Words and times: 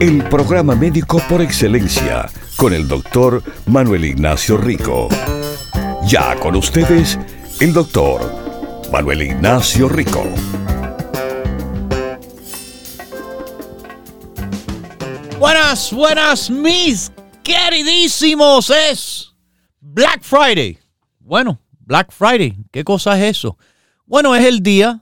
El 0.00 0.22
programa 0.28 0.74
médico 0.74 1.22
por 1.26 1.40
excelencia 1.40 2.28
con 2.56 2.74
el 2.74 2.86
doctor 2.86 3.42
Manuel 3.64 4.04
Ignacio 4.04 4.58
Rico. 4.58 5.08
Ya 6.06 6.34
con 6.38 6.54
ustedes, 6.54 7.18
el 7.60 7.72
doctor 7.72 8.20
Manuel 8.92 9.22
Ignacio 9.22 9.88
Rico. 9.88 10.24
Buenas, 15.38 15.92
buenas, 15.92 16.50
mis 16.50 17.10
queridísimos. 17.42 18.68
Es 18.68 19.34
Black 19.80 20.22
Friday. 20.22 20.78
Bueno, 21.20 21.58
Black 21.80 22.12
Friday, 22.12 22.54
¿qué 22.70 22.84
cosa 22.84 23.18
es 23.18 23.38
eso? 23.38 23.56
Bueno, 24.04 24.34
es 24.36 24.44
el 24.44 24.62
día 24.62 25.00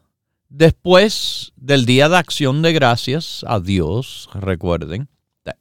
después 0.57 1.53
del 1.57 1.85
Día 1.85 2.09
de 2.09 2.17
Acción 2.17 2.63
de 2.63 2.73
Gracias 2.73 3.45
a 3.49 3.59
Dios, 3.59 4.29
recuerden 4.35 5.09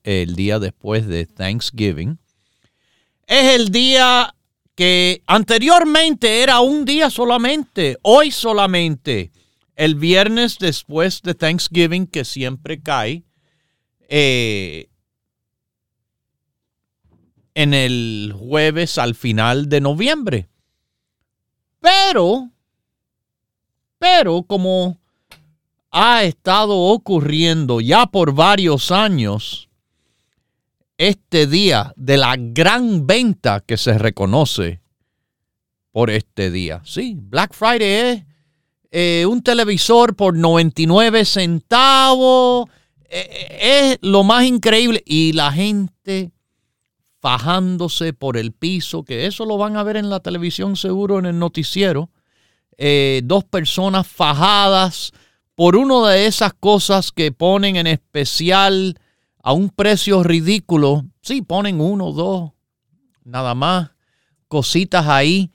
el 0.03 0.35
día 0.35 0.59
después 0.59 1.07
de 1.07 1.25
Thanksgiving. 1.25 2.19
Es 3.25 3.55
el 3.55 3.69
día 3.69 4.35
que 4.75 5.23
anteriormente 5.25 6.43
era 6.43 6.59
un 6.59 6.85
día 6.85 7.09
solamente, 7.09 7.97
hoy 8.03 8.29
solamente, 8.29 9.31
el 9.75 9.95
viernes 9.95 10.59
después 10.59 11.23
de 11.23 11.33
Thanksgiving 11.33 12.05
que 12.05 12.23
siempre 12.23 12.79
cae 12.81 13.23
eh, 14.07 14.89
en 17.55 17.73
el 17.73 18.33
jueves 18.37 18.99
al 18.99 19.15
final 19.15 19.69
de 19.69 19.81
noviembre. 19.81 20.49
Pero, 21.79 22.52
pero 24.03 24.43
como 24.43 24.97
ha 25.89 26.25
estado 26.25 26.75
ocurriendo 26.77 27.79
ya 27.79 28.05
por 28.05 28.33
varios 28.33 28.91
años, 28.91 29.69
este 30.97 31.47
día 31.47 31.93
de 31.95 32.17
la 32.17 32.35
gran 32.37 33.07
venta 33.07 33.61
que 33.65 33.77
se 33.77 33.97
reconoce 33.97 34.81
por 35.93 36.09
este 36.09 36.51
día. 36.51 36.81
Sí, 36.83 37.15
Black 37.17 37.53
Friday 37.53 37.87
es 37.87 38.23
eh, 38.91 39.25
un 39.25 39.41
televisor 39.41 40.17
por 40.17 40.35
99 40.35 41.23
centavos. 41.23 42.67
Eh, 43.05 43.25
eh, 43.29 43.91
es 43.93 43.99
lo 44.01 44.25
más 44.25 44.43
increíble. 44.43 45.01
Y 45.05 45.31
la 45.31 45.49
gente 45.53 46.33
fajándose 47.21 48.11
por 48.11 48.35
el 48.35 48.51
piso, 48.51 49.05
que 49.05 49.27
eso 49.27 49.45
lo 49.45 49.57
van 49.57 49.77
a 49.77 49.83
ver 49.83 49.95
en 49.95 50.09
la 50.09 50.19
televisión 50.19 50.75
seguro 50.75 51.19
en 51.19 51.25
el 51.25 51.39
noticiero. 51.39 52.09
Dos 53.23 53.43
personas 53.45 54.07
fajadas 54.07 55.11
por 55.55 55.75
una 55.75 56.09
de 56.09 56.25
esas 56.25 56.53
cosas 56.53 57.11
que 57.11 57.31
ponen 57.31 57.75
en 57.75 57.87
especial 57.87 58.99
a 59.43 59.53
un 59.53 59.69
precio 59.69 60.23
ridículo. 60.23 61.05
Sí, 61.21 61.41
ponen 61.41 61.79
uno, 61.79 62.11
dos, 62.11 62.51
nada 63.23 63.53
más, 63.53 63.91
cositas 64.47 65.07
ahí 65.07 65.51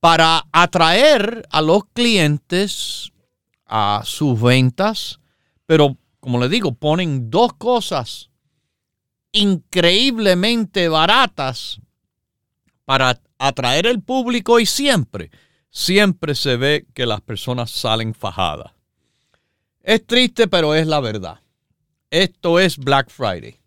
para 0.00 0.46
atraer 0.52 1.46
a 1.50 1.60
los 1.60 1.84
clientes 1.92 3.12
a 3.66 4.02
sus 4.04 4.40
ventas. 4.40 5.20
Pero, 5.66 5.96
como 6.18 6.40
les 6.40 6.50
digo, 6.50 6.72
ponen 6.72 7.30
dos 7.30 7.52
cosas 7.54 8.30
increíblemente 9.32 10.88
baratas 10.88 11.80
para 12.84 13.20
atraer 13.38 13.86
el 13.86 14.02
público 14.02 14.58
y 14.58 14.66
siempre, 14.66 15.30
siempre 15.70 16.34
se 16.34 16.56
ve 16.56 16.86
que 16.94 17.06
las 17.06 17.20
personas 17.20 17.70
salen 17.70 18.14
fajadas. 18.14 18.72
Es 19.82 20.06
triste, 20.06 20.46
pero 20.48 20.74
es 20.74 20.86
la 20.86 21.00
verdad. 21.00 21.40
Esto 22.10 22.58
es 22.58 22.76
Black 22.76 23.10
Friday. 23.10 23.60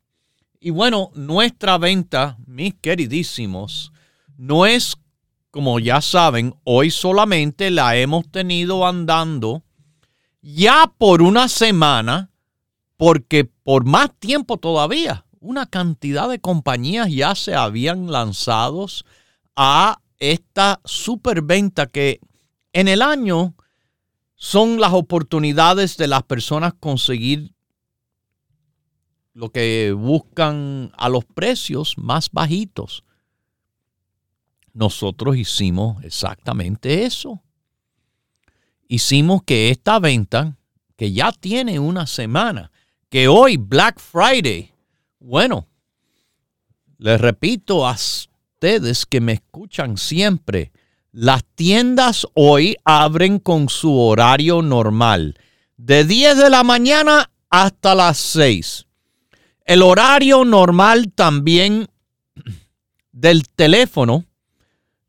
Y 0.59 0.69
bueno, 0.69 1.11
nuestra 1.15 1.77
venta, 1.77 2.37
mis 2.45 2.73
queridísimos, 2.75 3.91
no 4.37 4.65
es, 4.65 4.95
como 5.51 5.79
ya 5.79 6.01
saben, 6.01 6.55
hoy 6.63 6.91
solamente 6.91 7.71
la 7.71 7.95
hemos 7.97 8.29
tenido 8.29 8.85
andando 8.87 9.63
ya 10.41 10.91
por 10.97 11.21
una 11.21 11.47
semana, 11.47 12.31
porque 12.97 13.45
por 13.45 13.85
más 13.85 14.11
tiempo 14.19 14.57
todavía, 14.57 15.25
una 15.39 15.65
cantidad 15.65 16.29
de 16.29 16.39
compañías 16.39 17.09
ya 17.09 17.35
se 17.35 17.55
habían 17.55 18.11
lanzado 18.11 18.87
a 19.55 19.99
esta 20.31 20.79
superventa 20.85 21.87
que 21.87 22.21
en 22.71 22.87
el 22.87 23.01
año 23.01 23.55
son 24.35 24.79
las 24.79 24.93
oportunidades 24.93 25.97
de 25.97 26.07
las 26.07 26.23
personas 26.23 26.73
conseguir 26.79 27.53
lo 29.33 29.49
que 29.51 29.91
buscan 29.91 30.91
a 30.95 31.09
los 31.09 31.25
precios 31.25 31.97
más 31.97 32.29
bajitos. 32.31 33.03
Nosotros 34.73 35.35
hicimos 35.35 36.01
exactamente 36.03 37.03
eso. 37.03 37.41
Hicimos 38.87 39.43
que 39.43 39.69
esta 39.69 39.99
venta, 39.99 40.57
que 40.95 41.11
ya 41.11 41.31
tiene 41.31 41.79
una 41.79 42.07
semana, 42.07 42.71
que 43.09 43.27
hoy 43.27 43.57
Black 43.57 43.99
Friday, 43.99 44.73
bueno, 45.19 45.67
les 46.97 47.19
repito 47.19 47.85
a 47.85 47.97
ustedes 48.63 49.05
que 49.05 49.19
me 49.19 49.33
escuchan 49.33 49.97
siempre, 49.97 50.71
las 51.11 51.43
tiendas 51.43 52.25
hoy 52.33 52.77
abren 52.85 53.39
con 53.39 53.67
su 53.67 53.99
horario 53.99 54.61
normal, 54.61 55.37
de 55.75 56.05
10 56.05 56.37
de 56.37 56.49
la 56.49 56.63
mañana 56.63 57.29
hasta 57.49 57.93
las 57.93 58.17
6. 58.19 58.87
El 59.65 59.81
horario 59.81 60.45
normal 60.45 61.11
también 61.13 61.89
del 63.11 63.49
teléfono 63.49 64.23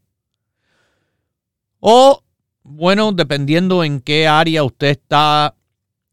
O, 1.81 2.23
bueno, 2.63 3.11
dependiendo 3.11 3.83
en 3.83 4.01
qué 4.01 4.29
área 4.29 4.63
usted 4.63 4.87
está 4.89 5.57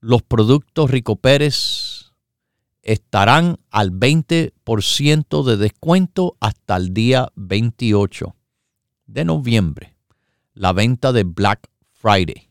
los 0.00 0.22
productos 0.22 0.90
Rico 0.90 1.16
Pérez 1.16 1.95
estarán 2.86 3.58
al 3.70 3.92
20% 3.92 5.44
de 5.44 5.56
descuento 5.56 6.36
hasta 6.40 6.76
el 6.76 6.94
día 6.94 7.30
28 7.34 8.34
de 9.06 9.24
noviembre, 9.24 9.96
la 10.54 10.72
venta 10.72 11.12
de 11.12 11.24
Black 11.24 11.68
Friday. 11.92 12.48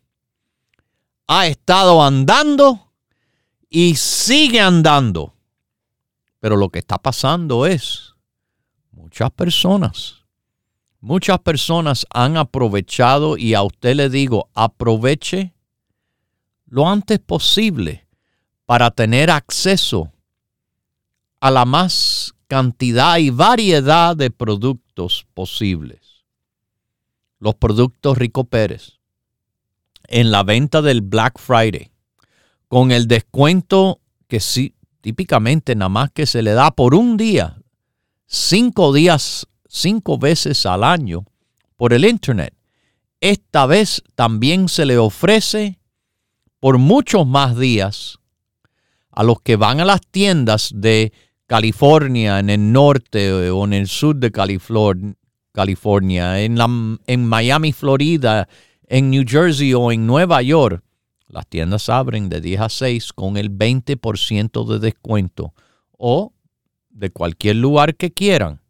Ha 1.27 1.47
estado 1.47 2.03
andando 2.03 2.91
y 3.69 3.95
sigue 3.95 4.59
andando. 4.59 5.33
Pero 6.39 6.57
lo 6.57 6.69
que 6.69 6.79
está 6.79 6.97
pasando 6.97 7.65
es 7.65 8.13
muchas 8.91 9.31
personas 9.31 10.25
Muchas 11.05 11.37
personas 11.37 12.07
han 12.09 12.35
aprovechado 12.35 13.37
y 13.37 13.53
a 13.53 13.61
usted 13.61 13.95
le 13.95 14.09
digo, 14.09 14.49
aproveche 14.55 15.53
lo 16.65 16.89
antes 16.89 17.19
posible 17.19 18.07
para 18.65 18.89
tener 18.89 19.29
acceso 19.29 20.11
a 21.45 21.51
la 21.51 21.63
más 21.63 22.33
cantidad 22.47 23.19
y 23.19 23.29
variedad 23.29 24.17
de 24.17 24.31
productos 24.31 25.27
posibles. 25.35 26.25
Los 27.37 27.53
productos 27.53 28.17
Rico 28.17 28.45
Pérez 28.45 28.93
en 30.07 30.31
la 30.31 30.41
venta 30.41 30.81
del 30.81 31.01
Black 31.01 31.37
Friday 31.37 31.91
con 32.67 32.91
el 32.91 33.07
descuento 33.07 33.99
que 34.27 34.39
sí, 34.39 34.73
típicamente 35.01 35.75
nada 35.75 35.89
más 35.89 36.09
que 36.09 36.25
se 36.25 36.41
le 36.41 36.53
da 36.53 36.71
por 36.71 36.95
un 36.95 37.15
día, 37.15 37.61
cinco 38.25 38.91
días 38.91 39.45
cinco 39.67 40.17
veces 40.17 40.65
al 40.65 40.83
año 40.83 41.25
por 41.75 41.93
el 41.93 42.05
Internet. 42.05 42.55
Esta 43.21 43.67
vez 43.67 44.01
también 44.15 44.67
se 44.67 44.87
le 44.87 44.97
ofrece 44.97 45.77
por 46.59 46.79
muchos 46.79 47.27
más 47.27 47.55
días 47.55 48.17
a 49.11 49.21
los 49.21 49.41
que 49.41 49.57
van 49.57 49.79
a 49.79 49.85
las 49.85 50.01
tiendas 50.01 50.71
de 50.73 51.13
California, 51.47 52.39
en 52.39 52.49
el 52.49 52.71
norte 52.71 53.49
o 53.49 53.65
en 53.65 53.73
el 53.73 53.87
sur 53.87 54.15
de 54.15 54.31
California, 54.31 56.41
en, 56.41 57.25
Miami, 57.25 57.71
Florida, 57.71 58.47
en 58.87 59.11
New 59.11 59.23
Jersey 59.27 59.73
o 59.73 59.91
en 59.91 60.07
Nueva 60.07 60.41
York. 60.41 60.83
Las 61.27 61.47
tiendas 61.47 61.89
abren 61.89 62.29
de 62.29 62.41
10 62.41 62.61
a 62.61 62.69
6 62.69 63.13
con 63.13 63.37
el 63.37 63.51
20% 63.51 64.65
de 64.65 64.79
descuento 64.79 65.53
o 65.91 66.33
de 66.89 67.09
cualquier 67.09 67.57
lugar 67.57 67.95
que 67.95 68.11
quieran 68.11 68.61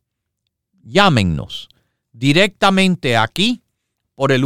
llámenos 0.86 1.68
directamente 2.12 3.18
aquí 3.18 3.64
por 4.14 4.32
el 4.32 4.46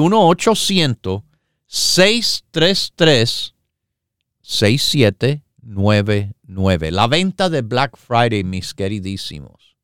1-800-633-6799. 5.65 6.91
La 6.91 7.07
venta 7.07 7.49
de 7.49 7.61
Black 7.61 7.97
Friday, 7.97 8.43
mis 8.43 8.73
queridísimos, 8.73 9.75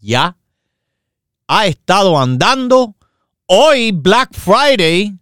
ya 0.00 0.36
ha 1.46 1.66
estado 1.66 2.18
andando. 2.18 2.96
Hoy, 3.46 3.92
Black 3.92 4.32
Friday, 4.32 5.18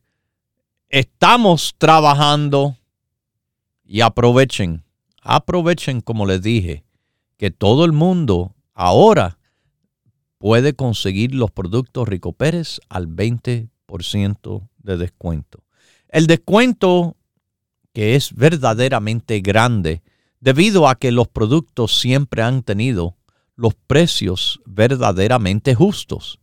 estamos 0.89 1.75
trabajando 1.79 2.77
y 3.85 4.01
aprovechen, 4.01 4.85
aprovechen 5.21 6.01
como 6.01 6.27
les 6.27 6.43
dije, 6.43 6.85
que 7.37 7.51
todo 7.51 7.85
el 7.85 7.93
mundo 7.93 8.55
ahora 8.75 9.39
puede 10.39 10.75
conseguir 10.75 11.35
los 11.35 11.51
productos 11.51 12.09
Rico 12.09 12.33
Pérez 12.33 12.81
al 12.89 13.09
20% 13.09 14.69
de 14.79 14.97
descuento. 14.97 15.65
El 16.09 16.27
descuento 16.27 17.17
que 17.93 18.15
es 18.15 18.35
verdaderamente 18.35 19.41
grande 19.41 20.03
debido 20.41 20.89
a 20.89 20.95
que 20.97 21.13
los 21.13 21.29
productos 21.29 21.99
siempre 21.99 22.43
han 22.43 22.63
tenido 22.63 23.17
los 23.55 23.75
precios 23.75 24.61
verdaderamente 24.67 25.75
justos. 25.75 26.41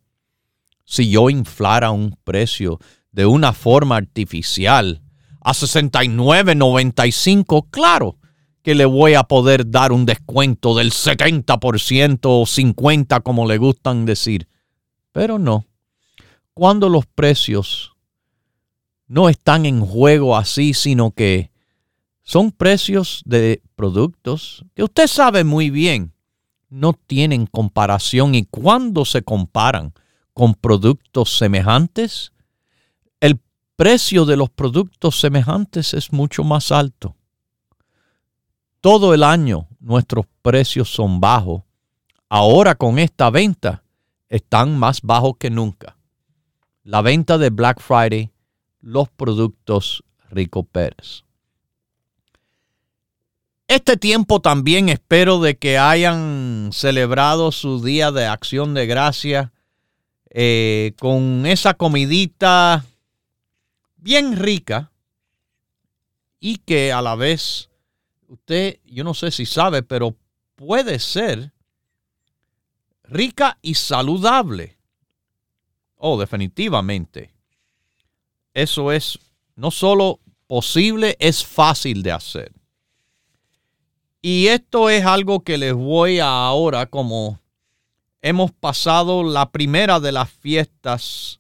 Si 0.85 1.09
yo 1.09 1.29
inflara 1.29 1.91
un 1.91 2.17
precio 2.23 2.79
de 3.11 3.25
una 3.25 3.51
forma 3.53 3.97
artificial 3.97 5.01
a 5.41 5.53
69.95, 5.53 7.67
claro, 7.69 8.17
que 8.61 8.75
le 8.75 8.85
voy 8.85 9.15
a 9.15 9.23
poder 9.23 9.69
dar 9.69 9.91
un 9.91 10.05
descuento 10.05 10.75
del 10.75 10.91
70% 10.91 12.19
o 12.23 12.45
50% 12.45 13.23
como 13.23 13.45
le 13.47 13.57
gustan 13.57 14.05
decir. 14.05 14.47
Pero 15.11 15.39
no. 15.39 15.65
Cuando 16.53 16.87
los 16.89 17.05
precios 17.05 17.88
no 19.09 19.27
están 19.27 19.65
en 19.65 19.81
juego 19.81 20.37
así, 20.37 20.73
sino 20.73 21.11
que 21.11 21.51
son 22.23 22.51
precios 22.51 23.21
de 23.25 23.61
productos 23.75 24.63
que 24.73 24.83
usted 24.83 25.07
sabe 25.07 25.43
muy 25.43 25.69
bien 25.69 26.13
no 26.69 26.93
tienen 26.93 27.47
comparación 27.47 28.35
y 28.35 28.45
cuando 28.45 29.03
se 29.03 29.23
comparan 29.23 29.93
con 30.33 30.53
productos 30.53 31.37
semejantes, 31.37 32.31
el 33.19 33.39
precio 33.75 34.25
de 34.25 34.37
los 34.37 34.49
productos 34.49 35.19
semejantes 35.19 35.93
es 35.93 36.13
mucho 36.13 36.43
más 36.43 36.71
alto. 36.71 37.15
Todo 38.81 39.13
el 39.13 39.23
año 39.23 39.67
nuestros 39.79 40.25
precios 40.41 40.89
son 40.89 41.19
bajos. 41.19 41.63
Ahora 42.29 42.75
con 42.75 42.99
esta 42.99 43.29
venta 43.29 43.83
están 44.29 44.77
más 44.77 45.01
bajos 45.01 45.33
que 45.39 45.49
nunca. 45.49 45.97
La 46.83 47.01
venta 47.01 47.37
de 47.37 47.49
Black 47.49 47.81
Friday, 47.81 48.31
los 48.81 49.09
productos 49.09 50.03
Rico 50.29 50.63
Pérez. 50.63 51.24
Este 53.67 53.98
tiempo 53.98 54.41
también 54.41 54.89
espero 54.89 55.39
de 55.39 55.57
que 55.57 55.77
hayan 55.77 56.71
celebrado 56.74 57.51
su 57.51 57.83
día 57.83 58.12
de 58.12 58.25
acción 58.25 58.74
de 58.74 58.88
gracia 58.88 59.53
eh, 60.31 60.93
con 61.00 61.45
esa 61.45 61.75
comidita 61.75 62.86
bien 63.98 64.38
rica 64.38 64.91
y 66.39 66.57
que 66.57 66.91
a 66.91 67.01
la 67.01 67.15
vez 67.15 67.69
usted, 68.27 68.79
yo 68.86 69.03
no 69.03 69.13
sé 69.13 69.29
si 69.29 69.45
sabe, 69.45 69.83
pero 69.83 70.15
puede 70.55 71.00
ser 71.00 71.51
rica 73.03 73.57
y 73.62 73.75
saludable. 73.75 74.77
Oh, 75.95 76.19
definitivamente. 76.19 77.33
Eso 78.61 78.91
es 78.91 79.19
no 79.55 79.71
solo 79.71 80.19
posible, 80.47 81.15
es 81.19 81.45
fácil 81.45 82.03
de 82.03 82.11
hacer. 82.11 82.51
Y 84.21 84.47
esto 84.47 84.89
es 84.89 85.05
algo 85.05 85.41
que 85.45 85.57
les 85.57 85.73
voy 85.73 86.19
a 86.19 86.27
ahora 86.27 86.85
como 86.87 87.39
hemos 88.21 88.51
pasado 88.51 89.23
la 89.23 89.49
primera 89.49 90.01
de 90.01 90.11
las 90.11 90.29
fiestas 90.29 91.39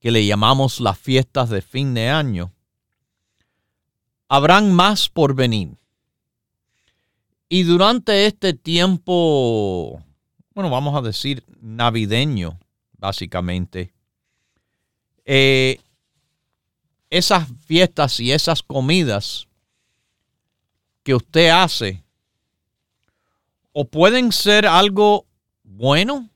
que 0.00 0.10
le 0.10 0.26
llamamos 0.26 0.80
las 0.80 0.98
fiestas 0.98 1.50
de 1.50 1.62
fin 1.62 1.94
de 1.94 2.08
año. 2.08 2.52
Habrán 4.28 4.72
más 4.72 5.08
por 5.08 5.34
venir. 5.34 5.76
Y 7.48 7.62
durante 7.62 8.26
este 8.26 8.54
tiempo, 8.54 10.02
bueno, 10.54 10.70
vamos 10.70 10.96
a 10.96 11.02
decir 11.02 11.44
navideño, 11.60 12.58
básicamente, 12.98 13.92
eh, 15.32 15.80
esas 17.08 17.46
fiestas 17.64 18.18
y 18.18 18.32
esas 18.32 18.64
comidas 18.64 19.46
que 21.04 21.14
usted 21.14 21.50
hace 21.50 22.02
o 23.70 23.84
pueden 23.84 24.32
ser 24.32 24.66
algo 24.66 25.26
bueno 25.62 26.28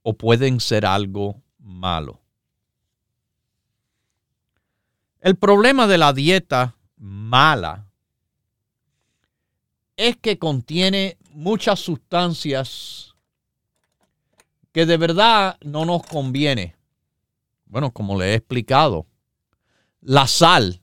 o 0.00 0.14
pueden 0.14 0.58
ser 0.58 0.86
algo 0.86 1.42
malo. 1.58 2.18
El 5.20 5.36
problema 5.36 5.86
de 5.86 5.98
la 5.98 6.14
dieta 6.14 6.74
mala 6.96 7.84
es 9.98 10.16
que 10.16 10.38
contiene 10.38 11.18
muchas 11.32 11.78
sustancias 11.78 13.14
que 14.72 14.86
de 14.86 14.96
verdad 14.96 15.58
no 15.60 15.84
nos 15.84 16.02
conviene. 16.04 16.74
Bueno, 17.72 17.90
como 17.90 18.20
le 18.20 18.32
he 18.32 18.34
explicado, 18.34 19.06
la 20.02 20.26
sal, 20.26 20.82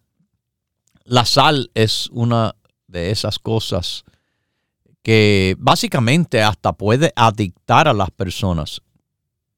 la 1.04 1.24
sal 1.24 1.70
es 1.76 2.10
una 2.12 2.56
de 2.88 3.12
esas 3.12 3.38
cosas 3.38 4.06
que 5.04 5.56
básicamente 5.60 6.42
hasta 6.42 6.74
puede 6.74 7.14
adictar 7.16 7.88
a 7.88 7.94
las 7.94 8.10
personas, 8.10 8.82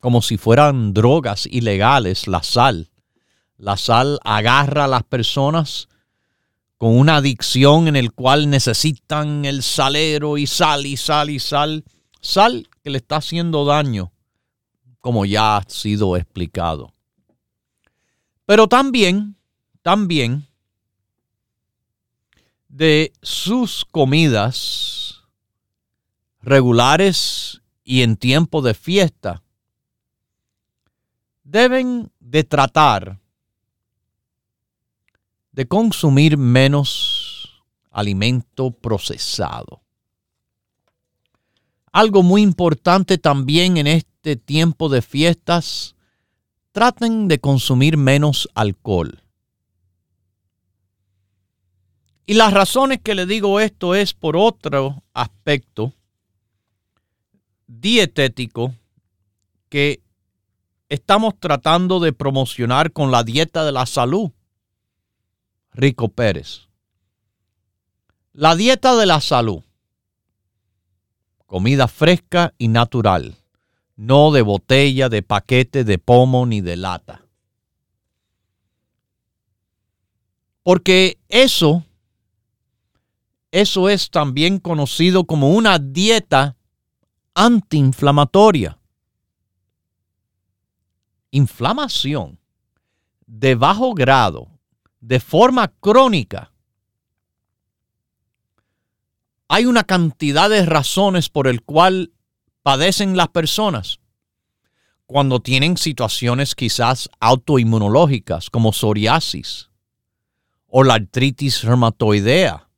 como 0.01 0.21
si 0.21 0.35
fueran 0.35 0.93
drogas 0.93 1.45
ilegales, 1.45 2.27
la 2.27 2.43
sal. 2.43 2.91
La 3.55 3.77
sal 3.77 4.19
agarra 4.25 4.83
a 4.83 4.89
las 4.89 5.03
personas 5.03 5.87
con 6.77 6.97
una 6.97 7.15
adicción 7.15 7.87
en 7.87 7.95
el 7.95 8.11
cual 8.11 8.49
necesitan 8.49 9.45
el 9.45 9.63
salero 9.63 10.37
y 10.37 10.47
sal 10.47 10.85
y 10.85 10.97
sal 10.97 11.29
y 11.29 11.39
sal. 11.39 11.85
Sal 12.19 12.67
que 12.83 12.89
le 12.89 12.97
está 12.97 13.15
haciendo 13.15 13.63
daño, 13.63 14.11
como 14.99 15.23
ya 15.23 15.55
ha 15.55 15.63
sido 15.69 16.17
explicado. 16.17 16.93
Pero 18.51 18.67
también, 18.67 19.37
también, 19.81 20.45
de 22.67 23.13
sus 23.21 23.85
comidas 23.85 25.21
regulares 26.41 27.61
y 27.85 28.01
en 28.01 28.17
tiempo 28.17 28.61
de 28.61 28.73
fiesta, 28.73 29.41
deben 31.45 32.11
de 32.19 32.43
tratar 32.43 33.21
de 35.53 35.65
consumir 35.65 36.37
menos 36.37 37.63
alimento 37.89 38.71
procesado. 38.71 39.81
Algo 41.93 42.21
muy 42.21 42.41
importante 42.41 43.17
también 43.17 43.77
en 43.77 43.87
este 43.87 44.35
tiempo 44.35 44.89
de 44.89 45.01
fiestas, 45.01 45.95
traten 46.71 47.27
de 47.27 47.39
consumir 47.39 47.97
menos 47.97 48.49
alcohol. 48.55 49.21
Y 52.25 52.35
las 52.35 52.53
razones 52.53 52.99
que 53.03 53.15
le 53.15 53.25
digo 53.25 53.59
esto 53.59 53.93
es 53.93 54.13
por 54.13 54.37
otro 54.37 55.03
aspecto 55.13 55.93
dietético 57.67 58.73
que 59.69 60.01
estamos 60.87 61.37
tratando 61.39 61.99
de 61.99 62.13
promocionar 62.13 62.91
con 62.91 63.11
la 63.11 63.23
dieta 63.23 63.65
de 63.65 63.71
la 63.71 63.85
salud. 63.85 64.31
Rico 65.73 66.09
Pérez. 66.09 66.67
La 68.33 68.55
dieta 68.55 68.95
de 68.95 69.05
la 69.05 69.19
salud. 69.19 69.63
Comida 71.45 71.87
fresca 71.87 72.53
y 72.57 72.69
natural. 72.69 73.40
No 74.01 74.31
de 74.31 74.41
botella, 74.41 75.09
de 75.09 75.21
paquete, 75.21 75.83
de 75.83 75.99
pomo 75.99 76.47
ni 76.47 76.59
de 76.59 76.75
lata. 76.75 77.23
Porque 80.63 81.19
eso, 81.29 81.85
eso 83.51 83.89
es 83.89 84.09
también 84.09 84.57
conocido 84.57 85.25
como 85.25 85.51
una 85.51 85.77
dieta 85.77 86.57
antiinflamatoria. 87.35 88.79
Inflamación 91.29 92.39
de 93.27 93.53
bajo 93.53 93.93
grado, 93.93 94.47
de 94.99 95.19
forma 95.19 95.67
crónica. 95.79 96.51
Hay 99.47 99.67
una 99.67 99.83
cantidad 99.83 100.49
de 100.49 100.65
razones 100.65 101.29
por 101.29 101.47
el 101.47 101.61
cual 101.61 102.11
padecen 102.63 103.17
las 103.17 103.29
personas 103.29 103.99
cuando 105.05 105.39
tienen 105.39 105.77
situaciones 105.77 106.55
quizás 106.55 107.09
autoinmunológicas 107.19 108.49
como 108.49 108.71
psoriasis 108.71 109.69
o 110.67 110.83
la 110.83 110.93
artritis 110.95 111.63
reumatoidea 111.63 112.69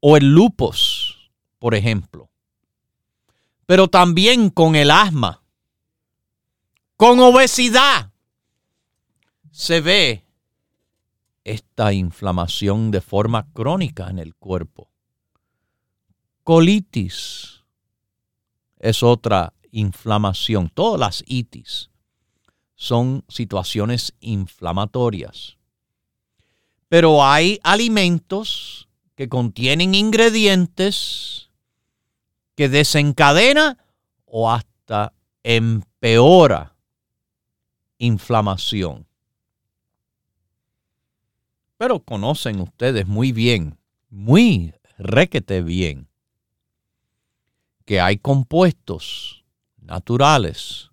o 0.00 0.16
el 0.16 0.32
lupus, 0.32 1.30
por 1.58 1.74
ejemplo 1.74 2.30
pero 3.66 3.88
también 3.88 4.48
con 4.48 4.76
el 4.76 4.90
asma, 4.92 5.42
con 6.96 7.18
obesidad, 7.18 8.12
se 9.50 9.80
ve 9.80 10.24
esta 11.44 11.92
inflamación 11.92 12.90
de 12.90 13.00
forma 13.00 13.50
crónica 13.52 14.08
en 14.08 14.18
el 14.18 14.34
cuerpo. 14.36 14.88
Colitis 16.44 17.55
es 18.78 19.02
otra 19.02 19.52
inflamación. 19.70 20.70
Todas 20.72 21.00
las 21.00 21.24
itis 21.26 21.90
son 22.74 23.24
situaciones 23.28 24.14
inflamatorias. 24.20 25.56
Pero 26.88 27.24
hay 27.24 27.58
alimentos 27.62 28.88
que 29.16 29.28
contienen 29.28 29.94
ingredientes 29.94 31.50
que 32.54 32.68
desencadena 32.68 33.78
o 34.24 34.50
hasta 34.50 35.12
empeora 35.42 36.76
inflamación. 37.98 39.06
Pero 41.78 42.00
conocen 42.00 42.60
ustedes 42.60 43.06
muy 43.06 43.32
bien, 43.32 43.78
muy 44.08 44.74
requete 44.98 45.62
bien, 45.62 46.08
que 47.86 48.00
hay 48.00 48.18
compuestos 48.18 49.44
naturales 49.78 50.90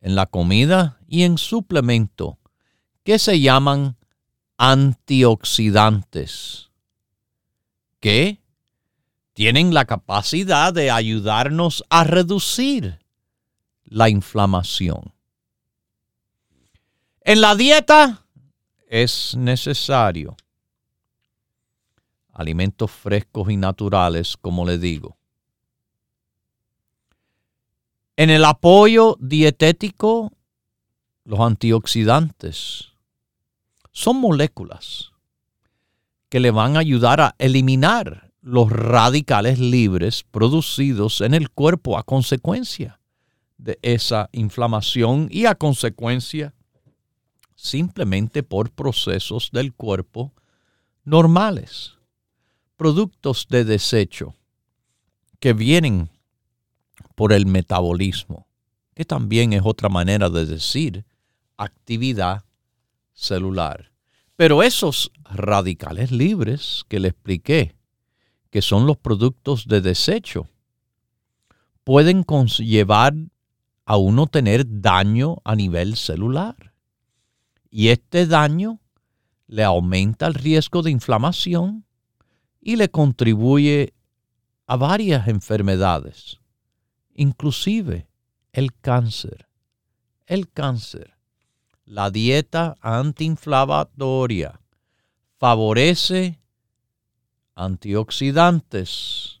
en 0.00 0.14
la 0.14 0.26
comida 0.26 0.98
y 1.06 1.24
en 1.24 1.36
suplemento 1.36 2.38
que 3.04 3.18
se 3.18 3.40
llaman 3.40 3.96
antioxidantes, 4.56 6.70
que 8.00 8.40
tienen 9.32 9.74
la 9.74 9.84
capacidad 9.84 10.72
de 10.72 10.90
ayudarnos 10.90 11.84
a 11.90 12.04
reducir 12.04 13.00
la 13.84 14.08
inflamación. 14.08 15.12
En 17.22 17.40
la 17.40 17.56
dieta 17.56 18.24
es 18.88 19.34
necesario 19.36 20.36
alimentos 22.32 22.90
frescos 22.90 23.50
y 23.50 23.56
naturales, 23.56 24.36
como 24.36 24.64
le 24.64 24.78
digo. 24.78 25.16
En 28.22 28.30
el 28.30 28.44
apoyo 28.44 29.16
dietético, 29.18 30.30
los 31.24 31.40
antioxidantes. 31.40 32.92
Son 33.90 34.20
moléculas 34.20 35.10
que 36.28 36.38
le 36.38 36.52
van 36.52 36.76
a 36.76 36.78
ayudar 36.78 37.20
a 37.20 37.34
eliminar 37.38 38.30
los 38.40 38.70
radicales 38.70 39.58
libres 39.58 40.22
producidos 40.30 41.20
en 41.20 41.34
el 41.34 41.50
cuerpo 41.50 41.98
a 41.98 42.04
consecuencia 42.04 43.00
de 43.58 43.80
esa 43.82 44.28
inflamación 44.30 45.26
y 45.28 45.46
a 45.46 45.56
consecuencia 45.56 46.54
simplemente 47.56 48.44
por 48.44 48.70
procesos 48.70 49.50
del 49.52 49.74
cuerpo 49.74 50.32
normales, 51.02 51.94
productos 52.76 53.48
de 53.48 53.64
desecho 53.64 54.36
que 55.40 55.54
vienen 55.54 56.11
por 57.14 57.32
el 57.32 57.46
metabolismo, 57.46 58.46
que 58.94 59.04
también 59.04 59.52
es 59.52 59.62
otra 59.64 59.88
manera 59.88 60.28
de 60.30 60.46
decir 60.46 61.04
actividad 61.56 62.44
celular. 63.12 63.92
Pero 64.36 64.62
esos 64.62 65.12
radicales 65.24 66.10
libres 66.10 66.84
que 66.88 67.00
le 67.00 67.08
expliqué, 67.08 67.76
que 68.50 68.62
son 68.62 68.86
los 68.86 68.96
productos 68.96 69.66
de 69.66 69.80
desecho, 69.80 70.48
pueden 71.84 72.24
llevar 72.58 73.14
a 73.84 73.96
uno 73.96 74.26
tener 74.26 74.64
daño 74.80 75.36
a 75.44 75.54
nivel 75.54 75.96
celular. 75.96 76.72
Y 77.70 77.88
este 77.88 78.26
daño 78.26 78.80
le 79.46 79.64
aumenta 79.64 80.26
el 80.26 80.34
riesgo 80.34 80.82
de 80.82 80.90
inflamación 80.90 81.84
y 82.60 82.76
le 82.76 82.90
contribuye 82.90 83.94
a 84.66 84.76
varias 84.76 85.28
enfermedades, 85.28 86.40
inclusive 87.14 88.08
el 88.52 88.74
cáncer. 88.74 89.48
El 90.26 90.50
cáncer. 90.50 91.14
La 91.84 92.10
dieta 92.10 92.76
antiinflamatoria 92.80 94.60
favorece 95.38 96.38
antioxidantes 97.54 99.40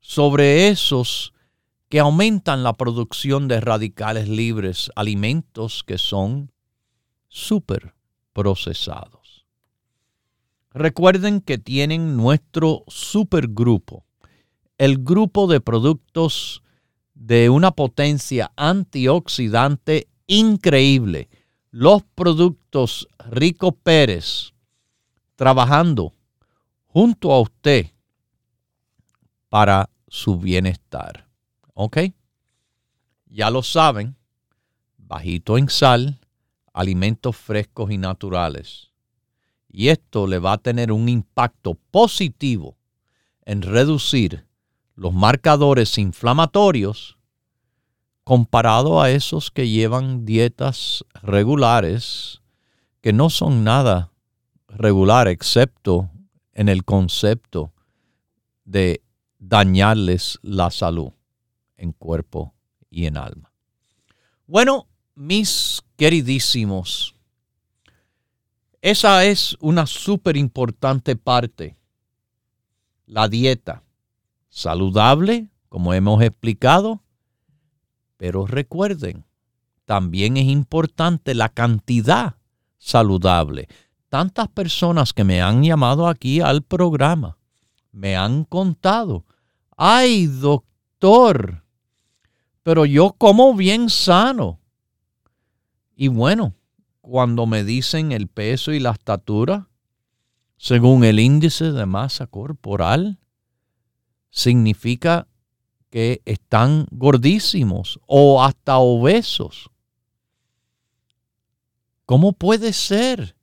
sobre 0.00 0.68
esos 0.68 1.32
que 1.88 2.00
aumentan 2.00 2.62
la 2.62 2.72
producción 2.72 3.48
de 3.48 3.60
radicales 3.60 4.28
libres, 4.28 4.90
alimentos 4.96 5.84
que 5.84 5.98
son 5.98 6.52
súper 7.28 7.94
procesados. 8.32 9.46
Recuerden 10.70 11.40
que 11.42 11.58
tienen 11.58 12.16
nuestro 12.16 12.84
supergrupo, 12.88 14.06
el 14.78 15.04
grupo 15.04 15.46
de 15.46 15.60
productos 15.60 16.61
de 17.24 17.50
una 17.50 17.70
potencia 17.70 18.50
antioxidante 18.56 20.08
increíble. 20.26 21.28
Los 21.70 22.02
productos 22.02 23.06
Rico 23.30 23.70
Pérez 23.70 24.52
trabajando 25.36 26.14
junto 26.88 27.32
a 27.32 27.40
usted 27.40 27.92
para 29.48 29.88
su 30.08 30.36
bienestar. 30.36 31.28
¿Ok? 31.74 31.98
Ya 33.26 33.50
lo 33.50 33.62
saben, 33.62 34.16
bajito 34.98 35.56
en 35.58 35.68
sal, 35.68 36.18
alimentos 36.72 37.36
frescos 37.36 37.92
y 37.92 37.98
naturales. 37.98 38.90
Y 39.68 39.88
esto 39.88 40.26
le 40.26 40.40
va 40.40 40.54
a 40.54 40.58
tener 40.58 40.90
un 40.90 41.08
impacto 41.08 41.74
positivo 41.92 42.76
en 43.44 43.62
reducir 43.62 44.44
los 44.94 45.12
marcadores 45.12 45.98
inflamatorios 45.98 47.18
comparado 48.24 49.00
a 49.00 49.10
esos 49.10 49.50
que 49.50 49.68
llevan 49.68 50.24
dietas 50.24 51.04
regulares 51.22 52.40
que 53.00 53.12
no 53.12 53.30
son 53.30 53.64
nada 53.64 54.12
regular 54.68 55.28
excepto 55.28 56.10
en 56.52 56.68
el 56.68 56.84
concepto 56.84 57.72
de 58.64 59.02
dañarles 59.38 60.38
la 60.42 60.70
salud 60.70 61.12
en 61.76 61.92
cuerpo 61.92 62.54
y 62.90 63.06
en 63.06 63.16
alma. 63.16 63.52
Bueno, 64.46 64.86
mis 65.14 65.82
queridísimos, 65.96 67.14
esa 68.80 69.24
es 69.24 69.56
una 69.60 69.86
súper 69.86 70.36
importante 70.36 71.16
parte, 71.16 71.76
la 73.06 73.28
dieta. 73.28 73.82
Saludable, 74.54 75.48
como 75.70 75.94
hemos 75.94 76.22
explicado, 76.22 77.00
pero 78.18 78.46
recuerden, 78.46 79.24
también 79.86 80.36
es 80.36 80.44
importante 80.44 81.34
la 81.34 81.48
cantidad 81.48 82.36
saludable. 82.76 83.66
Tantas 84.10 84.48
personas 84.48 85.14
que 85.14 85.24
me 85.24 85.40
han 85.40 85.62
llamado 85.62 86.06
aquí 86.06 86.42
al 86.42 86.60
programa 86.60 87.38
me 87.92 88.14
han 88.14 88.44
contado, 88.44 89.24
ay 89.74 90.26
doctor, 90.26 91.64
pero 92.62 92.84
yo 92.84 93.14
como 93.16 93.54
bien 93.54 93.88
sano. 93.88 94.60
Y 95.96 96.08
bueno, 96.08 96.52
cuando 97.00 97.46
me 97.46 97.64
dicen 97.64 98.12
el 98.12 98.28
peso 98.28 98.70
y 98.72 98.80
la 98.80 98.90
estatura, 98.90 99.70
según 100.58 101.04
el 101.04 101.20
índice 101.20 101.72
de 101.72 101.86
masa 101.86 102.26
corporal, 102.26 103.18
significa 104.32 105.28
que 105.90 106.22
están 106.24 106.88
gordísimos 106.90 108.00
o 108.08 108.42
hasta 108.42 108.78
obesos. 108.78 109.70
¿Cómo 112.04 112.32
puede 112.32 112.72
ser, 112.72 113.36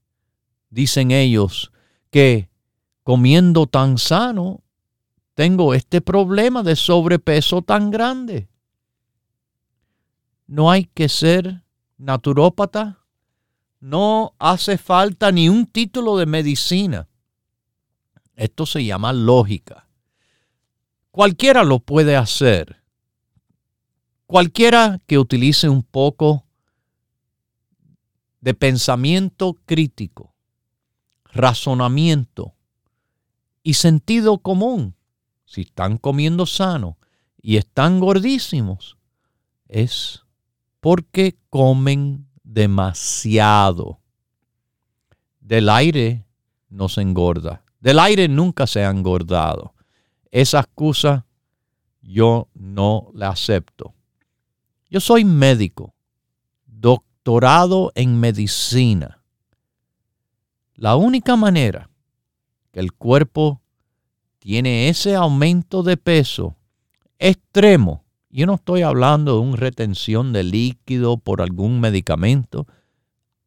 dicen 0.69 1.11
ellos, 1.11 1.71
que 2.11 2.49
comiendo 3.03 3.67
tan 3.67 3.97
sano 3.97 4.65
tengo 5.33 5.73
este 5.73 6.01
problema 6.01 6.61
de 6.61 6.75
sobrepeso 6.75 7.61
tan 7.61 7.89
grande? 7.89 8.49
no 10.49 10.71
hay 10.71 10.85
que 10.85 11.07
ser 11.09 11.63
naturópata, 11.97 13.05
no 13.79 14.33
hace 14.39 14.79
falta 14.79 15.31
ni 15.31 15.47
un 15.47 15.67
título 15.67 16.17
de 16.17 16.25
medicina. 16.25 17.07
Esto 18.35 18.65
se 18.65 18.83
llama 18.83 19.13
lógica. 19.13 19.87
Cualquiera 21.11 21.63
lo 21.63 21.79
puede 21.79 22.15
hacer. 22.15 22.83
Cualquiera 24.25 25.01
que 25.07 25.17
utilice 25.17 25.69
un 25.69 25.81
poco 25.81 26.45
de 28.41 28.53
pensamiento 28.53 29.55
crítico, 29.65 30.35
razonamiento 31.25 32.53
y 33.63 33.73
sentido 33.73 34.37
común, 34.37 34.95
si 35.45 35.61
están 35.61 35.97
comiendo 35.97 36.45
sano 36.45 36.97
y 37.41 37.57
están 37.57 37.99
gordísimos, 37.99 38.97
es 39.67 40.23
porque 40.79 41.37
comen 41.49 42.27
demasiado. 42.43 43.99
Del 45.39 45.69
aire 45.69 46.25
no 46.69 46.87
se 46.87 47.01
engorda. 47.01 47.63
Del 47.79 47.97
aire 47.99 48.27
nunca 48.27 48.67
se 48.67 48.85
ha 48.85 48.89
engordado. 48.91 49.73
Esa 50.31 50.59
excusa 50.59 51.25
yo 52.01 52.47
no 52.53 53.09
la 53.13 53.29
acepto. 53.29 53.93
Yo 54.89 54.99
soy 54.99 55.25
médico, 55.25 55.93
doctorado 56.65 57.91
en 57.95 58.19
medicina. 58.19 59.23
La 60.75 60.95
única 60.95 61.35
manera 61.35 61.89
que 62.71 62.79
el 62.79 62.93
cuerpo 62.93 63.61
tiene 64.39 64.89
ese 64.89 65.15
aumento 65.15 65.83
de 65.83 65.97
peso 65.97 66.55
extremo 67.17 68.05
yo 68.31 68.45
no 68.45 68.55
estoy 68.55 68.83
hablando 68.83 69.33
de 69.33 69.39
una 69.39 69.57
retención 69.57 70.33
de 70.33 70.43
líquido 70.43 71.17
por 71.17 71.41
algún 71.41 71.79
medicamento. 71.79 72.67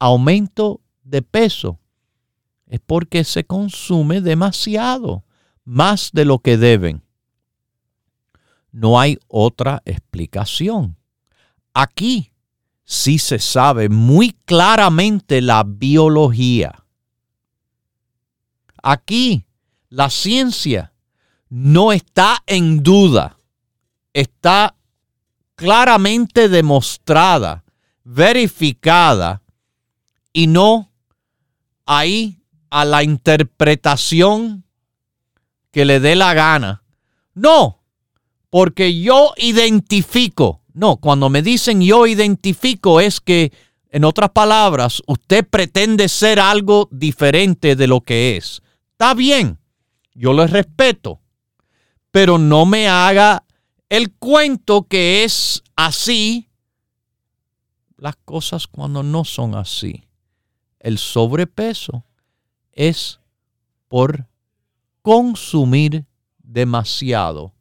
Aumento 0.00 0.80
de 1.04 1.22
peso 1.22 1.78
es 2.66 2.80
porque 2.80 3.22
se 3.22 3.44
consume 3.44 4.20
demasiado, 4.20 5.24
más 5.64 6.10
de 6.12 6.24
lo 6.24 6.38
que 6.38 6.56
deben. 6.56 7.02
No 8.70 8.98
hay 8.98 9.18
otra 9.28 9.82
explicación. 9.84 10.96
Aquí 11.74 12.32
sí 12.84 13.18
se 13.18 13.38
sabe 13.38 13.88
muy 13.88 14.32
claramente 14.44 15.40
la 15.40 15.64
biología. 15.64 16.84
Aquí 18.82 19.46
la 19.88 20.10
ciencia 20.10 20.92
no 21.48 21.92
está 21.92 22.42
en 22.46 22.82
duda 22.82 23.36
está 24.12 24.74
claramente 25.54 26.48
demostrada, 26.48 27.64
verificada 28.04 29.42
y 30.32 30.46
no 30.46 30.90
ahí 31.86 32.42
a 32.70 32.84
la 32.84 33.02
interpretación 33.02 34.64
que 35.72 35.84
le 35.84 35.98
dé 35.98 36.14
la 36.14 36.34
gana. 36.34 36.84
No, 37.34 37.82
porque 38.50 39.00
yo 39.00 39.32
identifico. 39.38 40.62
No, 40.74 40.98
cuando 40.98 41.28
me 41.28 41.42
dicen 41.42 41.80
yo 41.80 42.06
identifico 42.06 43.00
es 43.00 43.20
que, 43.20 43.52
en 43.90 44.04
otras 44.04 44.30
palabras, 44.30 45.02
usted 45.06 45.46
pretende 45.46 46.08
ser 46.08 46.38
algo 46.38 46.88
diferente 46.92 47.76
de 47.76 47.86
lo 47.86 48.00
que 48.00 48.36
es. 48.36 48.62
Está 48.92 49.14
bien, 49.14 49.58
yo 50.14 50.32
le 50.32 50.46
respeto, 50.46 51.20
pero 52.10 52.38
no 52.38 52.64
me 52.64 52.88
haga 52.88 53.44
el 53.88 54.12
cuento 54.12 54.84
que 54.84 55.24
es 55.24 55.62
así, 55.76 56.48
las 57.98 58.16
cosas 58.24 58.66
cuando 58.66 59.02
no 59.02 59.24
son 59.24 59.54
así. 59.54 60.04
El 60.80 60.98
sobrepeso 60.98 62.04
es 62.72 63.20
por 63.88 64.26
consumir 65.02 66.06
demasiado 66.38 67.52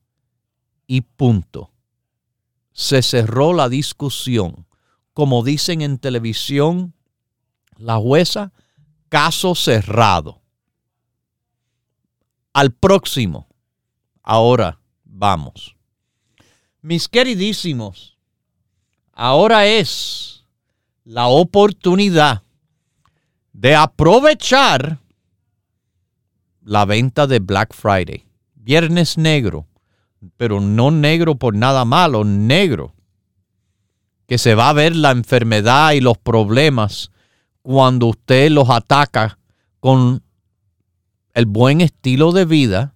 y 0.88 1.02
punto. 1.02 1.72
Se 2.72 3.02
cerró 3.02 3.54
la 3.54 3.70
discusión. 3.70 4.66
Como 5.14 5.44
dicen 5.44 5.82
en 5.82 5.98
televisión, 5.98 6.94
La 7.78 7.98
jueza, 7.98 8.54
caso 9.10 9.56
cerrado. 9.56 10.42
Al 12.54 12.72
próximo. 12.72 13.48
Ahora 14.22 14.80
vamos. 15.04 15.76
Mis 16.82 17.08
queridísimos, 17.08 18.18
ahora 19.12 19.66
es 19.66 20.46
la 21.04 21.28
oportunidad 21.28 22.44
de 23.52 23.76
aprovechar 23.76 25.01
la 26.62 26.86
venta 26.86 27.28
de 27.28 27.40
Black 27.40 27.74
Friday. 27.74 28.26
Viernes 28.56 29.18
negro, 29.18 29.68
pero 30.38 30.62
no 30.62 30.92
negro 30.92 31.36
por 31.36 31.56
nada 31.56 31.86
malo, 31.86 32.24
negro. 32.24 32.94
Que 34.28 34.38
se 34.38 34.56
va 34.56 34.70
a 34.70 34.74
ver 34.74 34.96
la 34.96 35.12
enfermedad 35.12 35.92
y 35.92 36.02
los 36.02 36.18
problemas 36.18 37.12
cuando 37.62 38.08
usted 38.08 38.52
los 38.52 38.70
ataca 38.70 39.40
con 39.80 40.24
el 41.34 41.46
buen 41.46 41.82
estilo 41.82 42.32
de 42.32 42.46
vida, 42.46 42.96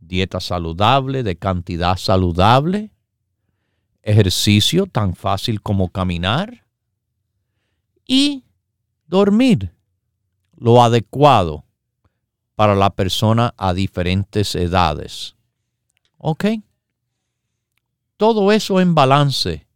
dieta 0.00 0.40
saludable, 0.40 1.22
de 1.22 1.36
cantidad 1.36 1.96
saludable, 1.96 2.92
ejercicio 4.02 4.86
tan 4.86 5.14
fácil 5.14 5.60
como 5.60 5.88
caminar 5.88 6.64
y 8.06 8.44
dormir 9.06 9.72
lo 10.56 10.82
adecuado 10.82 11.65
para 12.56 12.74
la 12.74 12.90
persona 12.90 13.54
a 13.56 13.72
diferentes 13.74 14.56
edades. 14.56 15.36
¿Ok? 16.18 16.46
Todo 18.16 18.50
eso 18.50 18.80
en 18.80 18.94
balance 18.94 19.66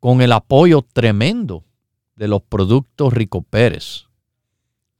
con 0.00 0.22
el 0.22 0.32
apoyo 0.32 0.82
tremendo 0.82 1.64
de 2.14 2.28
los 2.28 2.40
productos 2.42 3.12
Rico 3.12 3.42
Pérez, 3.42 4.06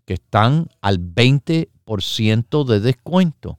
que 0.04 0.14
están 0.14 0.68
al 0.80 0.98
20% 0.98 2.64
de 2.64 2.80
descuento 2.80 3.58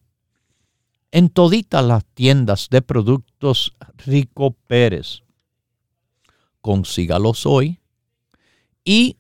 en 1.12 1.30
toditas 1.30 1.84
las 1.84 2.06
tiendas 2.14 2.68
de 2.70 2.82
productos 2.82 3.76
Rico 4.06 4.52
Pérez. 4.68 5.24
Consígalos 6.62 7.46
hoy 7.46 7.80
y 8.84 9.18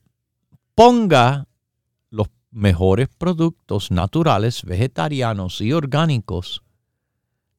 ponga 0.75 1.47
mejores 2.52 3.08
productos 3.10 3.92
naturales, 3.92 4.64
vegetarianos 4.64 5.62
y 5.62 5.74
orgánicos 5.74 6.64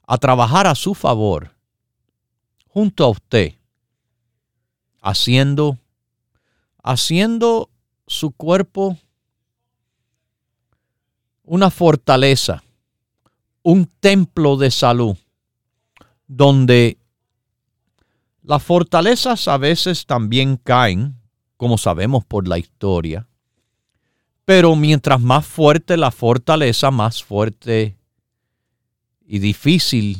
a 0.07 0.19
trabajar 0.19 0.67
a 0.67 0.75
su 0.75 0.95
favor 0.95 1.55
junto 2.67 3.05
a 3.05 3.09
usted, 3.09 3.55
haciendo, 5.01 5.79
haciendo 6.83 7.71
su 8.07 8.33
cuerpo 8.33 8.99
una 11.45 11.71
fortaleza, 11.71 12.63
un 13.63 13.87
templo 14.01 14.57
de 14.57 14.71
salud, 14.71 15.17
donde 16.27 16.97
las 18.43 18.63
fortalezas 18.63 19.49
a 19.49 19.59
veces 19.59 20.07
también 20.07 20.57
caen, 20.57 21.17
como 21.57 21.77
sabemos 21.77 22.25
por 22.25 22.49
la 22.49 22.59
historia, 22.59 23.27
pero 24.51 24.75
mientras 24.75 25.21
más 25.21 25.47
fuerte 25.47 25.97
la 25.97 26.11
fortaleza, 26.11 26.91
más 26.91 27.23
fuerte 27.23 27.97
y 29.25 29.39
difícil 29.39 30.19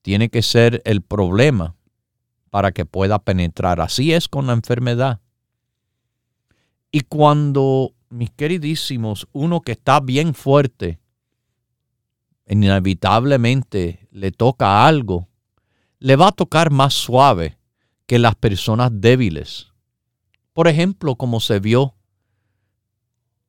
tiene 0.00 0.28
que 0.28 0.42
ser 0.42 0.80
el 0.84 1.02
problema 1.02 1.74
para 2.50 2.70
que 2.70 2.84
pueda 2.86 3.18
penetrar. 3.18 3.80
Así 3.80 4.12
es 4.12 4.28
con 4.28 4.46
la 4.46 4.52
enfermedad. 4.52 5.20
Y 6.92 7.00
cuando, 7.00 7.94
mis 8.10 8.30
queridísimos, 8.30 9.26
uno 9.32 9.60
que 9.60 9.72
está 9.72 9.98
bien 9.98 10.34
fuerte, 10.34 11.00
inevitablemente 12.46 14.06
le 14.12 14.30
toca 14.30 14.86
algo, 14.86 15.26
le 15.98 16.14
va 16.14 16.28
a 16.28 16.32
tocar 16.32 16.70
más 16.70 16.94
suave 16.94 17.58
que 18.06 18.20
las 18.20 18.36
personas 18.36 18.92
débiles. 18.94 19.72
Por 20.52 20.68
ejemplo, 20.68 21.16
como 21.16 21.40
se 21.40 21.58
vio 21.58 21.96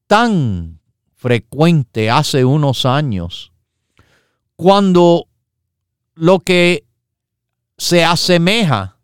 tan 0.07 0.79
frecuente 1.15 2.09
hace 2.09 2.45
unos 2.45 2.85
años, 2.85 3.51
cuando 4.55 5.27
lo 6.15 6.39
que 6.39 6.85
se 7.77 8.03
asemeja 8.03 8.97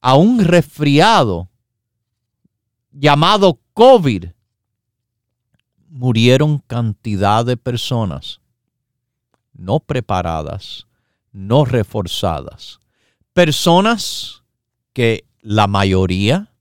a 0.00 0.16
un 0.16 0.44
resfriado 0.44 1.48
llamado 2.90 3.60
COVID, 3.72 4.26
murieron 5.88 6.58
cantidad 6.58 7.44
de 7.44 7.56
personas 7.56 8.40
no 9.52 9.80
preparadas, 9.80 10.86
no 11.32 11.64
reforzadas, 11.64 12.80
personas 13.32 14.42
que 14.92 15.24
la 15.40 15.66
mayoría 15.66 16.52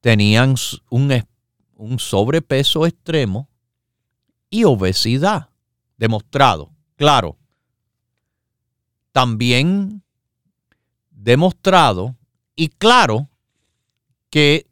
tenían 0.00 0.54
un 0.90 1.10
un 1.82 1.98
sobrepeso 1.98 2.86
extremo 2.86 3.48
y 4.48 4.62
obesidad. 4.62 5.48
Demostrado, 5.96 6.70
claro. 6.94 7.36
También 9.10 10.04
demostrado 11.10 12.16
y 12.54 12.68
claro 12.68 13.28
que 14.30 14.66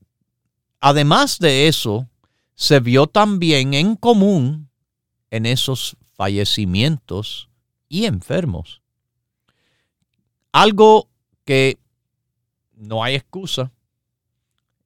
además 0.78 1.40
de 1.40 1.66
eso, 1.66 2.08
se 2.54 2.78
vio 2.78 3.08
también 3.08 3.74
en 3.74 3.96
común 3.96 4.70
en 5.30 5.46
esos 5.46 5.96
fallecimientos 6.14 7.48
y 7.88 8.04
enfermos. 8.04 8.82
Algo 10.52 11.08
que 11.44 11.80
no 12.76 13.02
hay 13.02 13.16
excusa. 13.16 13.72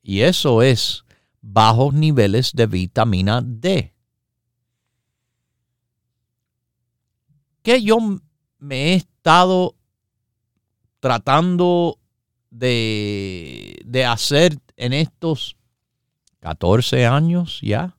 Y 0.02 0.20
eso 0.20 0.62
es 0.62 1.03
bajos 1.44 1.92
niveles 1.92 2.52
de 2.54 2.66
vitamina 2.66 3.42
D. 3.44 3.92
Que 7.62 7.82
yo 7.82 7.98
me 8.58 8.92
he 8.92 8.94
estado 8.94 9.76
tratando 11.00 11.98
de, 12.50 13.78
de 13.84 14.04
hacer 14.04 14.58
en 14.76 14.92
estos 14.92 15.56
14 16.40 17.06
años 17.06 17.60
ya, 17.62 17.96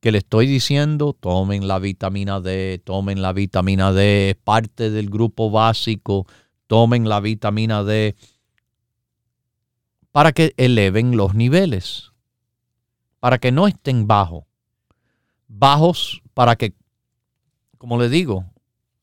que 0.00 0.12
le 0.12 0.18
estoy 0.18 0.46
diciendo, 0.46 1.16
tomen 1.18 1.66
la 1.66 1.78
vitamina 1.78 2.40
D, 2.40 2.80
tomen 2.84 3.22
la 3.22 3.32
vitamina 3.32 3.92
D, 3.92 4.30
es 4.30 4.36
parte 4.36 4.90
del 4.90 5.10
grupo 5.10 5.50
básico, 5.50 6.26
tomen 6.66 7.08
la 7.08 7.20
vitamina 7.20 7.82
D 7.82 8.16
para 10.16 10.32
que 10.32 10.54
eleven 10.56 11.14
los 11.14 11.34
niveles, 11.34 12.10
para 13.20 13.36
que 13.36 13.52
no 13.52 13.66
estén 13.66 14.06
bajos. 14.06 14.44
Bajos 15.46 16.22
para 16.32 16.56
que, 16.56 16.72
como 17.76 18.00
le 18.00 18.08
digo, 18.08 18.46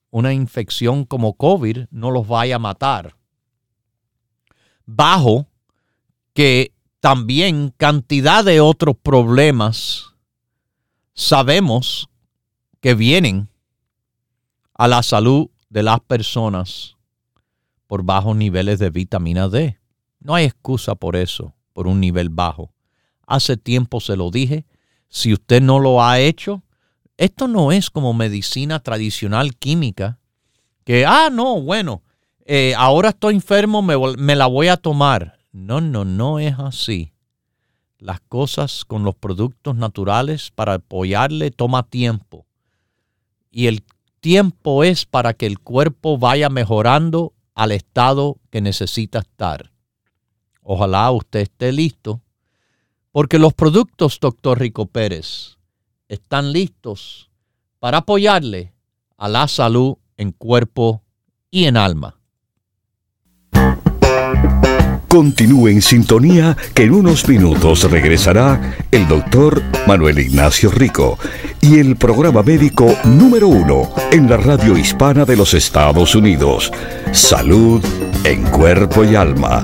una 0.09 0.33
infección 0.33 1.05
como 1.05 1.35
COVID 1.35 1.85
no 1.91 2.09
los 2.09 2.27
vaya 2.27 2.55
a 2.55 2.59
matar. 2.59 3.15
Bajo 4.87 5.45
que 6.33 6.73
también 6.99 7.71
cantidad 7.77 8.43
de 8.43 8.59
otros 8.59 8.95
problemas 8.97 10.15
sabemos 11.13 12.09
que 12.81 12.95
vienen 12.95 13.49
a 14.73 14.87
la 14.87 15.03
salud 15.03 15.51
de 15.69 15.83
las 15.83 15.99
personas 15.99 16.97
por 17.85 18.01
bajos 18.01 18.35
niveles 18.35 18.79
de 18.79 18.89
vitamina 18.89 19.47
D. 19.47 19.77
No 20.23 20.35
hay 20.35 20.45
excusa 20.45 20.95
por 20.95 21.15
eso, 21.15 21.53
por 21.73 21.85
un 21.85 21.99
nivel 21.99 22.29
bajo. 22.29 22.71
Hace 23.27 23.57
tiempo 23.57 23.99
se 23.99 24.15
lo 24.15 24.31
dije, 24.31 24.65
si 25.09 25.33
usted 25.33 25.61
no 25.61 25.79
lo 25.79 26.01
ha 26.01 26.19
hecho, 26.19 26.63
esto 27.17 27.47
no 27.47 27.71
es 27.71 27.89
como 27.89 28.13
medicina 28.13 28.79
tradicional 28.79 29.55
química, 29.55 30.19
que, 30.85 31.05
ah, 31.05 31.29
no, 31.31 31.61
bueno, 31.61 32.03
eh, 32.45 32.73
ahora 32.77 33.09
estoy 33.09 33.35
enfermo, 33.35 33.81
me, 33.81 33.95
me 34.17 34.35
la 34.35 34.47
voy 34.47 34.69
a 34.69 34.77
tomar. 34.77 35.37
No, 35.51 35.81
no, 35.81 36.03
no 36.05 36.39
es 36.39 36.55
así. 36.57 37.13
Las 37.99 38.19
cosas 38.21 38.85
con 38.85 39.03
los 39.03 39.15
productos 39.15 39.75
naturales 39.75 40.51
para 40.51 40.75
apoyarle 40.75 41.51
toma 41.51 41.83
tiempo. 41.83 42.45
Y 43.51 43.67
el 43.67 43.83
tiempo 44.19 44.83
es 44.83 45.05
para 45.05 45.33
que 45.33 45.45
el 45.45 45.59
cuerpo 45.59 46.17
vaya 46.17 46.49
mejorando 46.49 47.33
al 47.55 47.71
estado 47.71 48.37
que 48.49 48.61
necesita 48.61 49.19
estar. 49.19 49.72
Ojalá 50.63 51.11
usted 51.11 51.41
esté 51.41 51.71
listo, 51.71 52.21
porque 53.11 53.37
los 53.37 53.53
productos 53.53 54.19
Dr. 54.19 54.59
Rico 54.59 54.85
Pérez 54.85 55.57
están 56.07 56.51
listos 56.51 57.29
para 57.79 57.99
apoyarle 57.99 58.73
a 59.17 59.27
la 59.27 59.47
salud 59.47 59.97
en 60.17 60.31
cuerpo 60.31 61.03
y 61.51 61.65
en 61.65 61.77
alma. 61.77 62.15
Continúe 65.13 65.67
en 65.67 65.81
sintonía 65.83 66.57
que 66.73 66.85
en 66.85 66.93
unos 66.95 67.27
minutos 67.27 67.83
regresará 67.91 68.75
el 68.89 69.07
doctor 69.07 69.61
Manuel 69.85 70.17
Ignacio 70.17 70.71
Rico 70.71 71.19
y 71.61 71.77
el 71.77 71.97
programa 71.97 72.41
médico 72.41 72.95
número 73.03 73.47
uno 73.47 73.93
en 74.11 74.27
la 74.27 74.37
radio 74.37 74.75
hispana 74.75 75.23
de 75.23 75.35
los 75.35 75.53
Estados 75.53 76.15
Unidos. 76.15 76.71
Salud 77.11 77.85
en 78.23 78.43
cuerpo 78.49 79.03
y 79.03 79.13
alma. 79.13 79.63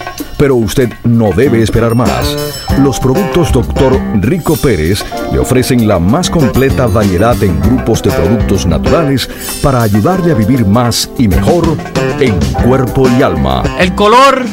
pero 0.41 0.55
usted 0.55 0.91
no 1.03 1.31
debe 1.33 1.61
esperar 1.61 1.93
más. 1.93 2.35
Los 2.79 2.99
productos 2.99 3.51
Dr. 3.51 4.01
Rico 4.21 4.57
Pérez 4.57 5.05
le 5.31 5.37
ofrecen 5.37 5.87
la 5.87 5.99
más 5.99 6.31
completa 6.31 6.87
variedad 6.87 7.41
en 7.43 7.59
grupos 7.61 8.01
de 8.01 8.09
productos 8.09 8.65
naturales 8.65 9.29
para 9.61 9.83
ayudarle 9.83 10.31
a 10.31 10.33
vivir 10.33 10.65
más 10.65 11.11
y 11.19 11.27
mejor 11.27 11.77
en 12.19 12.39
cuerpo 12.65 13.07
y 13.07 13.21
alma. 13.21 13.61
El 13.77 13.93
color 13.93 14.43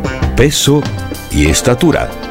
peso 0.41 0.81
y 1.29 1.45
estatura. 1.45 2.30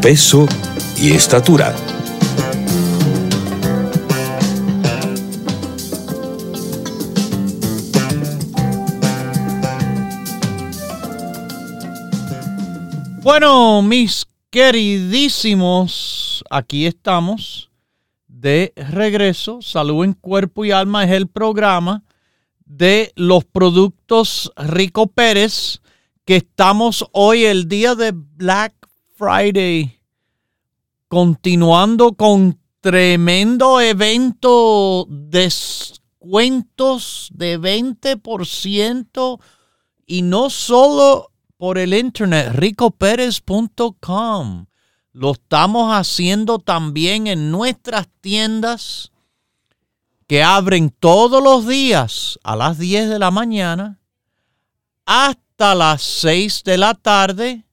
peso 0.00 0.46
y 0.96 1.12
estatura. 1.12 1.74
Bueno, 13.22 13.82
mis 13.82 14.26
queridísimos, 14.50 16.44
aquí 16.48 16.86
estamos 16.86 17.70
de 18.28 18.72
regreso. 18.76 19.60
Salud 19.62 20.04
en 20.04 20.12
cuerpo 20.12 20.64
y 20.64 20.70
alma 20.70 21.04
es 21.04 21.10
el 21.10 21.26
programa 21.26 22.04
de 22.64 23.12
los 23.16 23.44
productos 23.44 24.52
Rico 24.56 25.08
Pérez 25.08 25.80
que 26.24 26.36
estamos 26.36 27.06
hoy 27.12 27.44
el 27.44 27.68
día 27.68 27.94
de 27.94 28.12
Black 28.12 28.74
Friday 29.16 29.98
continuando 31.08 32.12
con 32.12 32.60
tremendo 32.80 33.80
evento 33.80 35.06
descuentos 35.08 37.30
de 37.32 37.58
20% 37.58 39.40
y 40.06 40.22
no 40.22 40.50
solo 40.50 41.32
por 41.56 41.78
el 41.78 41.94
internet, 41.94 42.50
ricopérez.com. 42.52 44.66
Lo 45.12 45.32
estamos 45.32 45.92
haciendo 45.92 46.58
también 46.58 47.26
en 47.26 47.50
nuestras 47.50 48.06
tiendas 48.20 49.12
que 50.26 50.42
abren 50.42 50.90
todos 50.90 51.42
los 51.42 51.66
días 51.66 52.38
a 52.44 52.54
las 52.54 52.76
10 52.78 53.08
de 53.08 53.18
la 53.18 53.30
mañana 53.30 53.98
hasta 55.06 55.74
las 55.74 56.02
6 56.02 56.64
de 56.64 56.78
la 56.78 56.94
tarde. 56.94 57.65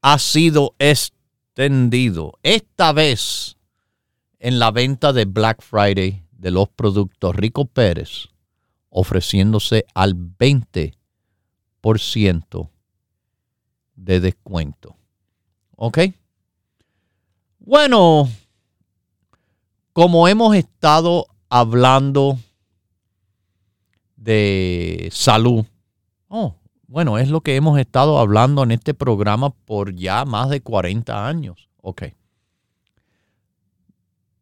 ha 0.00 0.18
sido 0.18 0.74
extendido. 0.78 1.23
Esta 2.42 2.92
vez 2.92 3.56
en 4.38 4.58
la 4.58 4.72
venta 4.72 5.12
de 5.12 5.24
Black 5.24 5.62
Friday 5.62 6.24
de 6.32 6.50
los 6.50 6.68
productos 6.68 7.36
Rico 7.36 7.64
Pérez, 7.64 8.28
ofreciéndose 8.90 9.86
al 9.94 10.16
20% 10.16 12.70
de 13.94 14.20
descuento. 14.20 14.96
¿Ok? 15.76 15.98
Bueno, 17.60 18.28
como 19.92 20.28
hemos 20.28 20.56
estado 20.56 21.26
hablando 21.48 22.38
de 24.16 25.08
salud, 25.12 25.64
oh, 26.28 26.56
bueno, 26.86 27.18
es 27.18 27.28
lo 27.28 27.40
que 27.40 27.56
hemos 27.56 27.78
estado 27.78 28.18
hablando 28.18 28.62
en 28.62 28.70
este 28.70 28.94
programa 28.94 29.50
por 29.50 29.94
ya 29.94 30.24
más 30.24 30.50
de 30.50 30.60
40 30.60 31.26
años. 31.26 31.68
Ok. 31.80 32.04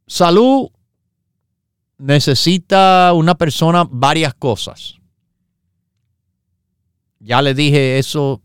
Salud 0.07 0.71
necesita 1.99 3.13
una 3.15 3.35
persona 3.37 3.87
varias 3.89 4.35
cosas. 4.35 4.97
Ya 7.21 7.41
le 7.41 7.55
dije 7.55 7.99
eso 7.99 8.43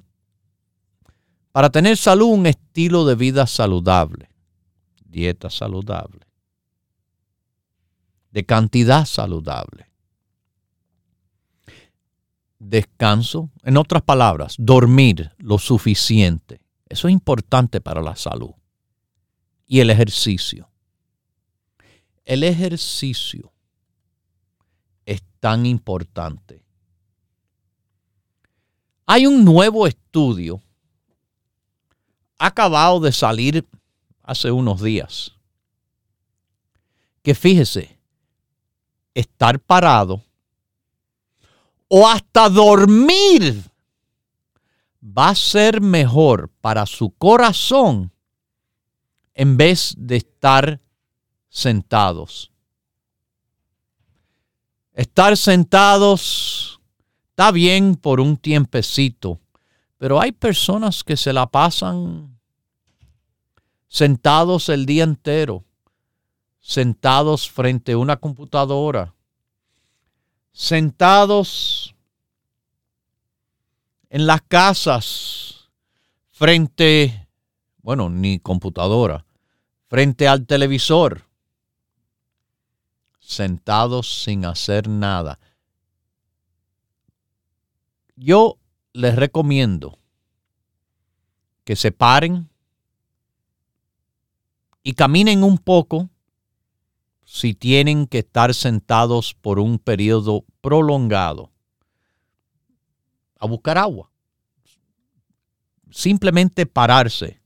para 1.58 1.72
tener 1.72 1.98
salud, 1.98 2.28
un 2.28 2.46
estilo 2.46 3.04
de 3.04 3.16
vida 3.16 3.48
saludable, 3.48 4.30
dieta 5.06 5.50
saludable, 5.50 6.28
de 8.30 8.46
cantidad 8.46 9.06
saludable, 9.06 9.87
descanso, 12.60 13.50
en 13.64 13.78
otras 13.78 14.02
palabras, 14.02 14.56
dormir 14.58 15.32
lo 15.38 15.58
suficiente. 15.58 16.62
Eso 16.90 17.08
es 17.08 17.14
importante 17.14 17.82
para 17.82 18.02
la 18.02 18.16
salud. 18.16 18.52
Y 19.66 19.80
el 19.80 19.90
ejercicio. 19.90 20.70
El 22.24 22.44
ejercicio 22.44 23.52
es 25.06 25.22
tan 25.40 25.66
importante. 25.66 26.64
Hay 29.06 29.26
un 29.26 29.46
nuevo 29.46 29.88
estudio 29.88 30.62
acabado 32.38 33.00
de 33.00 33.12
salir 33.12 33.66
hace 34.24 34.52
unos 34.52 34.82
días. 34.82 35.34
Que 37.24 37.34
fíjese, 37.34 37.98
estar 39.14 39.60
parado 39.60 40.27
o 41.88 42.08
hasta 42.08 42.50
dormir 42.50 43.64
va 45.02 45.30
a 45.30 45.36
ser 45.36 45.82
mejor 45.82 46.50
para 46.62 46.86
su 46.86 47.12
corazón 47.12 48.12
en 49.34 49.56
vez 49.58 49.94
de 49.98 50.18
estar 50.18 50.82
sentados. 51.50 52.52
Estar 54.94 55.38
sentados 55.38 56.82
está 57.30 57.52
bien 57.52 57.96
por 57.96 58.20
un 58.20 58.36
tiempecito, 58.36 59.40
pero 59.98 60.20
hay 60.20 60.32
personas 60.32 61.04
que 61.04 61.16
se 61.16 61.32
la 61.34 61.46
pasan 61.46 62.40
sentados 63.88 64.70
el 64.70 64.86
día 64.86 65.04
entero, 65.04 65.64
sentados 66.60 67.50
frente 67.50 67.94
a 67.94 67.98
una 67.98 68.18
computadora, 68.18 69.14
sentados 70.58 71.96
en 74.10 74.26
las 74.26 74.42
casas, 74.42 75.70
frente, 76.32 77.28
bueno, 77.84 78.10
ni 78.10 78.40
computadora, 78.40 79.24
frente 79.86 80.28
al 80.28 80.48
televisor, 80.48 81.28
sentados 83.20 84.24
sin 84.24 84.46
hacer 84.46 84.90
nada. 84.90 85.40
Yo 88.16 88.58
les 88.94 89.16
recomiendo 89.16 90.00
que 91.66 91.76
se 91.76 91.92
paren 91.92 92.50
y 94.82 94.94
caminen 94.94 95.44
un 95.44 95.60
poco 95.60 96.10
si 97.30 97.54
tienen 97.54 98.08
que 98.08 98.20
estar 98.20 98.54
sentados 98.54 99.34
por 99.34 99.60
un 99.60 99.80
periodo 99.80 100.46
prolongado 100.62 101.52
a 103.38 103.46
buscar 103.46 103.78
agua. 103.78 104.10
Simplemente 105.92 106.66
pararse. 106.66 107.42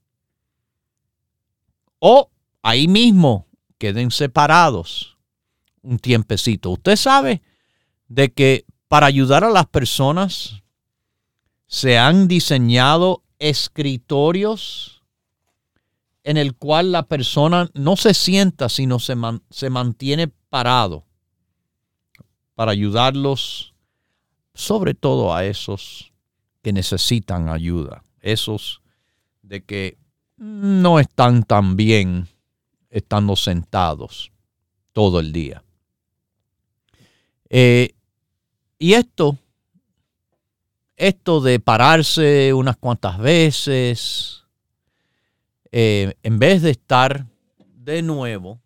O 1.97 2.29
ahí 2.61 2.87
mismo 2.87 3.47
queden 3.79 4.11
separados 4.11 5.17
un 5.81 5.97
tiempecito. 5.97 6.69
Usted 6.69 6.95
sabe 6.95 7.41
de 8.07 8.31
que 8.31 8.65
para 8.87 9.07
ayudar 9.07 9.43
a 9.43 9.49
las 9.49 9.65
personas 9.65 10.61
se 11.65 11.97
han 11.97 12.27
diseñado 12.27 13.23
escritorios 13.39 15.00
en 16.23 16.37
el 16.37 16.55
cual 16.55 16.91
la 16.91 17.03
persona 17.03 17.69
no 17.73 17.95
se 17.95 18.13
sienta, 18.13 18.69
sino 18.69 18.99
se, 18.99 19.15
se 19.49 19.69
mantiene 19.69 20.27
parado 20.49 21.05
para 22.55 22.71
ayudarlos, 22.71 23.73
sobre 24.53 24.93
todo 24.93 25.33
a 25.33 25.45
esos 25.45 26.11
que 26.61 26.73
necesitan 26.73 27.49
ayuda, 27.49 28.03
esos 28.19 28.81
de 29.41 29.63
que 29.63 29.97
no 30.37 30.99
están 30.99 31.43
tan 31.43 31.75
bien 31.75 32.27
estando 32.89 33.35
sentados 33.35 34.31
todo 34.93 35.19
el 35.19 35.31
día. 35.31 35.63
Eh, 37.49 37.93
y 38.77 38.93
esto, 38.93 39.37
esto 40.95 41.41
de 41.41 41.59
pararse 41.59 42.53
unas 42.53 42.77
cuantas 42.77 43.17
veces, 43.17 44.40
eh, 45.71 46.13
en 46.23 46.39
vez 46.39 46.61
de 46.61 46.71
estar 46.71 47.25
de 47.75 48.01
nuevo 48.01 48.59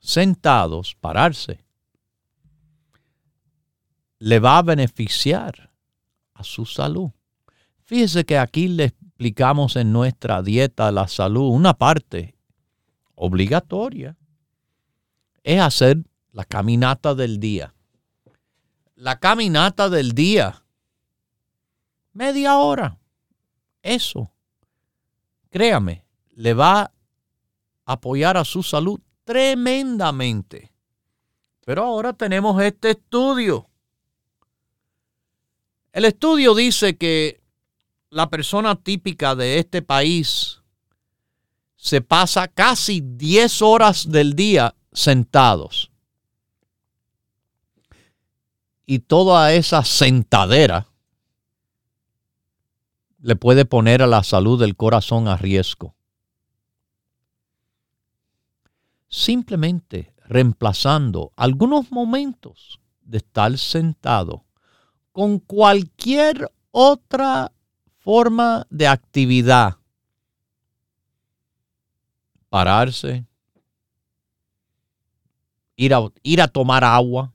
sentados, 0.00 0.96
pararse, 1.00 1.64
le 4.18 4.38
va 4.38 4.58
a 4.58 4.62
beneficiar 4.62 5.72
a 6.34 6.44
su 6.44 6.66
salud. 6.66 7.10
Fíjese 7.84 8.24
que 8.24 8.38
aquí 8.38 8.68
le 8.68 8.84
explicamos 8.84 9.76
en 9.76 9.92
nuestra 9.92 10.42
dieta 10.42 10.90
la 10.90 11.08
salud 11.08 11.50
una 11.50 11.74
parte 11.74 12.34
obligatoria 13.14 14.16
es 15.44 15.60
hacer 15.60 15.98
la 16.32 16.44
caminata 16.44 17.14
del 17.14 17.38
día. 17.38 17.74
La 18.94 19.18
caminata 19.18 19.88
del 19.88 20.12
día. 20.12 20.64
Media 22.12 22.58
hora. 22.58 22.98
Eso. 23.82 24.31
Créame, 25.52 26.06
le 26.30 26.54
va 26.54 26.80
a 26.80 26.92
apoyar 27.84 28.38
a 28.38 28.44
su 28.44 28.62
salud 28.62 28.98
tremendamente. 29.22 30.72
Pero 31.66 31.84
ahora 31.84 32.14
tenemos 32.14 32.60
este 32.62 32.92
estudio. 32.92 33.68
El 35.92 36.06
estudio 36.06 36.54
dice 36.54 36.96
que 36.96 37.42
la 38.08 38.30
persona 38.30 38.76
típica 38.76 39.34
de 39.34 39.58
este 39.58 39.82
país 39.82 40.62
se 41.76 42.00
pasa 42.00 42.48
casi 42.48 43.02
10 43.02 43.60
horas 43.60 44.10
del 44.10 44.34
día 44.34 44.74
sentados. 44.90 45.90
Y 48.86 49.00
toda 49.00 49.52
esa 49.52 49.84
sentadera 49.84 50.91
le 53.22 53.36
puede 53.36 53.64
poner 53.64 54.02
a 54.02 54.08
la 54.08 54.24
salud 54.24 54.60
del 54.60 54.76
corazón 54.76 55.28
a 55.28 55.36
riesgo. 55.36 55.94
Simplemente 59.06 60.12
reemplazando 60.26 61.32
algunos 61.36 61.92
momentos 61.92 62.80
de 63.02 63.18
estar 63.18 63.56
sentado 63.58 64.44
con 65.12 65.38
cualquier 65.38 66.50
otra 66.72 67.52
forma 67.98 68.66
de 68.70 68.88
actividad. 68.88 69.76
Pararse, 72.48 73.24
ir 75.76 75.94
a, 75.94 76.00
ir 76.22 76.42
a 76.42 76.48
tomar 76.48 76.82
agua. 76.82 77.32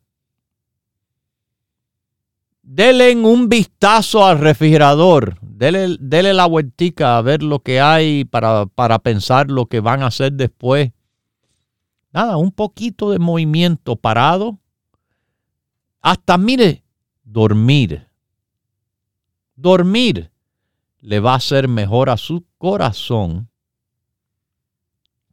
Dele 2.70 3.15
un 3.15 3.47
vistazo 3.47 4.26
al 4.26 4.39
refrigerador. 4.39 5.39
Dele, 5.41 6.34
la 6.34 6.45
vueltica 6.45 7.18
a 7.18 7.22
ver 7.22 7.41
lo 7.41 7.59
que 7.61 7.80
hay 7.80 8.26
para, 8.26 8.65
para 8.65 8.99
pensar 8.99 9.49
lo 9.49 9.68
que 9.68 9.80
van 9.80 10.03
a 10.03 10.07
hacer 10.07 10.34
después. 10.34 10.91
Nada, 12.11 12.36
un 12.36 12.51
poquito 12.51 13.11
de 13.11 13.20
movimiento 13.20 13.95
parado. 13.95 14.59
Hasta, 16.01 16.38
mire, 16.38 16.84
dormir. 17.24 18.09
Dormir 19.55 20.30
le 20.99 21.22
va 21.22 21.34
a 21.34 21.38
hacer 21.38 21.70
mejor 21.70 22.09
a 22.09 22.18
su 22.18 22.45
corazón 22.57 23.49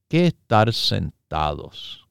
que 0.06 0.28
estar 0.28 0.72
sentados 0.72 2.04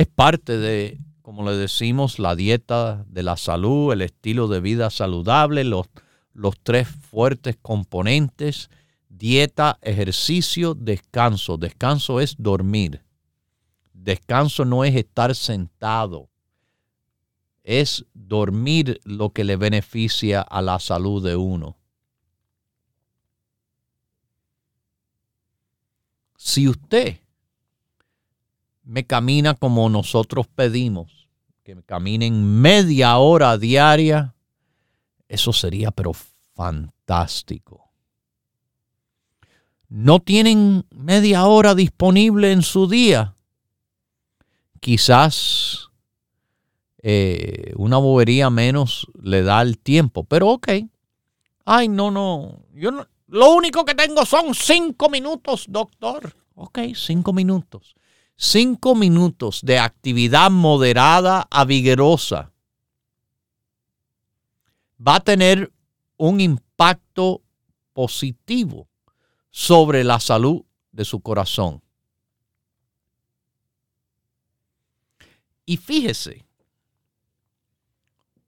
es 0.00 0.06
parte 0.06 0.56
de, 0.56 0.98
como 1.30 1.48
le 1.48 1.56
decimos, 1.56 2.18
la 2.18 2.34
dieta 2.34 3.04
de 3.06 3.22
la 3.22 3.36
salud, 3.36 3.92
el 3.92 4.02
estilo 4.02 4.48
de 4.48 4.58
vida 4.58 4.90
saludable, 4.90 5.62
los, 5.62 5.86
los 6.32 6.58
tres 6.60 6.88
fuertes 6.88 7.56
componentes, 7.62 8.68
dieta, 9.08 9.78
ejercicio, 9.80 10.74
descanso. 10.74 11.56
Descanso 11.56 12.18
es 12.18 12.34
dormir. 12.36 13.04
Descanso 13.92 14.64
no 14.64 14.82
es 14.82 14.96
estar 14.96 15.36
sentado. 15.36 16.28
Es 17.62 18.04
dormir 18.12 19.00
lo 19.04 19.30
que 19.30 19.44
le 19.44 19.54
beneficia 19.54 20.40
a 20.42 20.60
la 20.60 20.80
salud 20.80 21.24
de 21.24 21.36
uno. 21.36 21.76
Si 26.36 26.66
usted 26.66 27.20
me 28.82 29.06
camina 29.06 29.54
como 29.54 29.88
nosotros 29.88 30.48
pedimos, 30.48 31.19
que 31.76 31.82
caminen 31.84 32.60
media 32.60 33.16
hora 33.18 33.56
diaria, 33.56 34.34
eso 35.28 35.52
sería 35.52 35.90
pero 35.90 36.12
fantástico. 36.12 37.90
No 39.88 40.20
tienen 40.20 40.84
media 40.90 41.46
hora 41.46 41.74
disponible 41.74 42.52
en 42.52 42.62
su 42.62 42.88
día. 42.88 43.34
Quizás 44.80 45.90
eh, 47.02 47.72
una 47.76 47.98
bobería 47.98 48.50
menos 48.50 49.06
le 49.20 49.42
da 49.42 49.62
el 49.62 49.78
tiempo, 49.78 50.24
pero 50.24 50.48
ok. 50.48 50.68
Ay, 51.64 51.88
no, 51.88 52.10
no. 52.10 52.62
Yo 52.74 52.90
no. 52.90 53.06
Lo 53.26 53.52
único 53.52 53.84
que 53.84 53.94
tengo 53.94 54.24
son 54.24 54.54
cinco 54.54 55.08
minutos, 55.08 55.66
doctor. 55.68 56.34
Ok, 56.54 56.78
cinco 56.94 57.32
minutos 57.32 57.94
cinco 58.42 58.94
minutos 58.94 59.60
de 59.62 59.78
actividad 59.78 60.50
moderada 60.50 61.46
a 61.50 61.66
vigorosa 61.66 62.50
va 64.98 65.16
a 65.16 65.20
tener 65.20 65.70
un 66.16 66.40
impacto 66.40 67.42
positivo 67.92 68.88
sobre 69.50 70.04
la 70.04 70.18
salud 70.20 70.62
de 70.90 71.04
su 71.04 71.20
corazón. 71.20 71.82
Y 75.66 75.76
fíjese, 75.76 76.46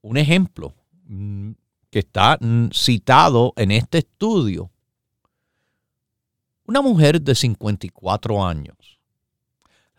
un 0.01 0.17
ejemplo 0.17 0.75
mm, 1.05 1.51
que 1.91 1.99
está 1.99 2.39
mm, 2.41 2.71
citado 2.73 3.53
en 3.57 3.71
este 3.71 3.99
estudio, 3.99 4.71
una 6.65 6.81
mujer 6.81 7.21
de 7.21 7.35
54 7.35 8.43
años 8.43 9.02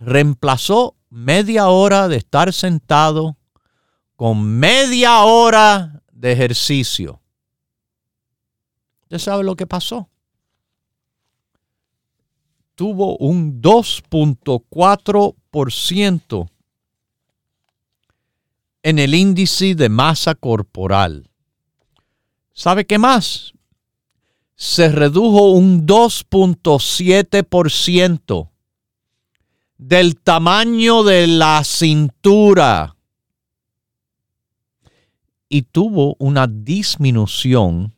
reemplazó 0.03 0.95
media 1.09 1.69
hora 1.69 2.07
de 2.07 2.17
estar 2.17 2.53
sentado 2.53 3.37
con 4.15 4.43
media 4.43 5.23
hora 5.23 6.03
de 6.11 6.31
ejercicio. 6.31 7.19
¿Usted 9.03 9.17
sabe 9.19 9.43
lo 9.43 9.55
que 9.55 9.67
pasó? 9.67 10.09
Tuvo 12.75 13.17
un 13.17 13.61
2.4% 13.61 16.49
en 18.81 18.99
el 18.99 19.13
índice 19.13 19.75
de 19.75 19.89
masa 19.89 20.33
corporal. 20.35 21.29
¿Sabe 22.53 22.85
qué 22.85 22.97
más? 22.97 23.53
Se 24.55 24.87
redujo 24.89 25.51
un 25.51 25.85
2.7% 25.85 28.52
del 29.87 30.15
tamaño 30.15 31.03
de 31.03 31.27
la 31.27 31.61
cintura 31.65 32.95
y 35.49 35.63
tuvo 35.63 36.15
una 36.19 36.47
disminución 36.47 37.93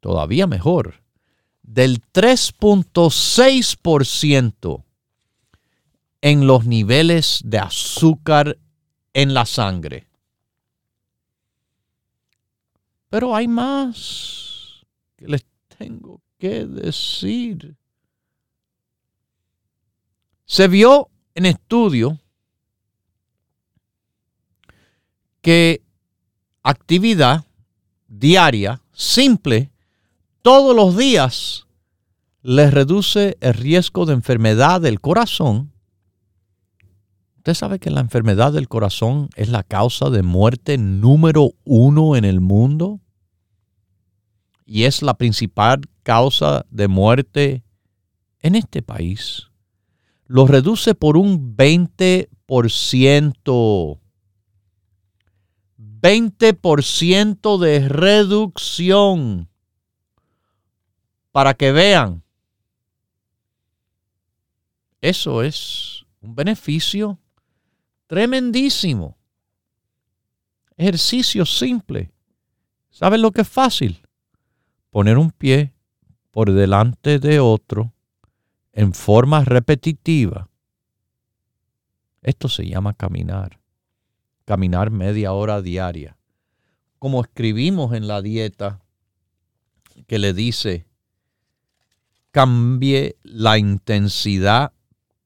todavía 0.00 0.46
mejor 0.46 1.02
del 1.62 2.00
3.6% 2.00 4.82
en 6.22 6.46
los 6.46 6.64
niveles 6.64 7.42
de 7.44 7.58
azúcar 7.58 8.56
en 9.12 9.34
la 9.34 9.44
sangre. 9.44 10.06
Pero 13.10 13.36
hay 13.36 13.46
más 13.46 14.86
que 15.16 15.28
les 15.28 15.44
tengo 15.76 16.22
qué 16.38 16.64
decir. 16.64 17.76
Se 20.48 20.66
vio 20.66 21.10
en 21.34 21.44
estudio 21.44 22.18
que 25.42 25.82
actividad 26.62 27.44
diaria, 28.08 28.80
simple, 28.92 29.70
todos 30.40 30.74
los 30.74 30.96
días, 30.96 31.66
les 32.40 32.72
reduce 32.72 33.36
el 33.40 33.52
riesgo 33.52 34.06
de 34.06 34.14
enfermedad 34.14 34.80
del 34.80 35.02
corazón. 35.02 35.70
Usted 37.36 37.52
sabe 37.52 37.78
que 37.78 37.90
la 37.90 38.00
enfermedad 38.00 38.54
del 38.54 38.68
corazón 38.68 39.28
es 39.36 39.50
la 39.50 39.62
causa 39.62 40.08
de 40.08 40.22
muerte 40.22 40.78
número 40.78 41.50
uno 41.64 42.16
en 42.16 42.24
el 42.24 42.40
mundo 42.40 43.00
y 44.64 44.84
es 44.84 45.02
la 45.02 45.12
principal 45.12 45.82
causa 46.02 46.64
de 46.70 46.88
muerte 46.88 47.64
en 48.40 48.54
este 48.54 48.80
país. 48.80 49.47
Lo 50.28 50.46
reduce 50.46 50.94
por 50.94 51.16
un 51.16 51.56
20%. 51.56 53.98
20% 55.78 57.58
de 57.58 57.88
reducción. 57.88 59.48
Para 61.32 61.54
que 61.54 61.72
vean. 61.72 62.22
Eso 65.00 65.42
es 65.42 66.04
un 66.20 66.34
beneficio 66.34 67.18
tremendísimo. 68.06 69.16
Ejercicio 70.76 71.46
simple. 71.46 72.12
¿Saben 72.90 73.22
lo 73.22 73.32
que 73.32 73.40
es 73.40 73.48
fácil? 73.48 74.06
Poner 74.90 75.16
un 75.16 75.30
pie 75.30 75.72
por 76.30 76.52
delante 76.52 77.18
de 77.18 77.40
otro 77.40 77.94
en 78.78 78.92
forma 78.92 79.44
repetitiva. 79.44 80.48
Esto 82.22 82.48
se 82.48 82.66
llama 82.66 82.94
caminar 82.94 83.58
caminar 84.48 84.90
media 84.90 85.34
hora 85.34 85.60
diaria. 85.60 86.16
Como 86.98 87.20
escribimos 87.20 87.92
en 87.92 88.08
la 88.08 88.22
dieta 88.22 88.80
que 90.06 90.18
le 90.18 90.32
dice, 90.32 90.86
cambie 92.30 93.16
la 93.22 93.58
intensidad 93.58 94.72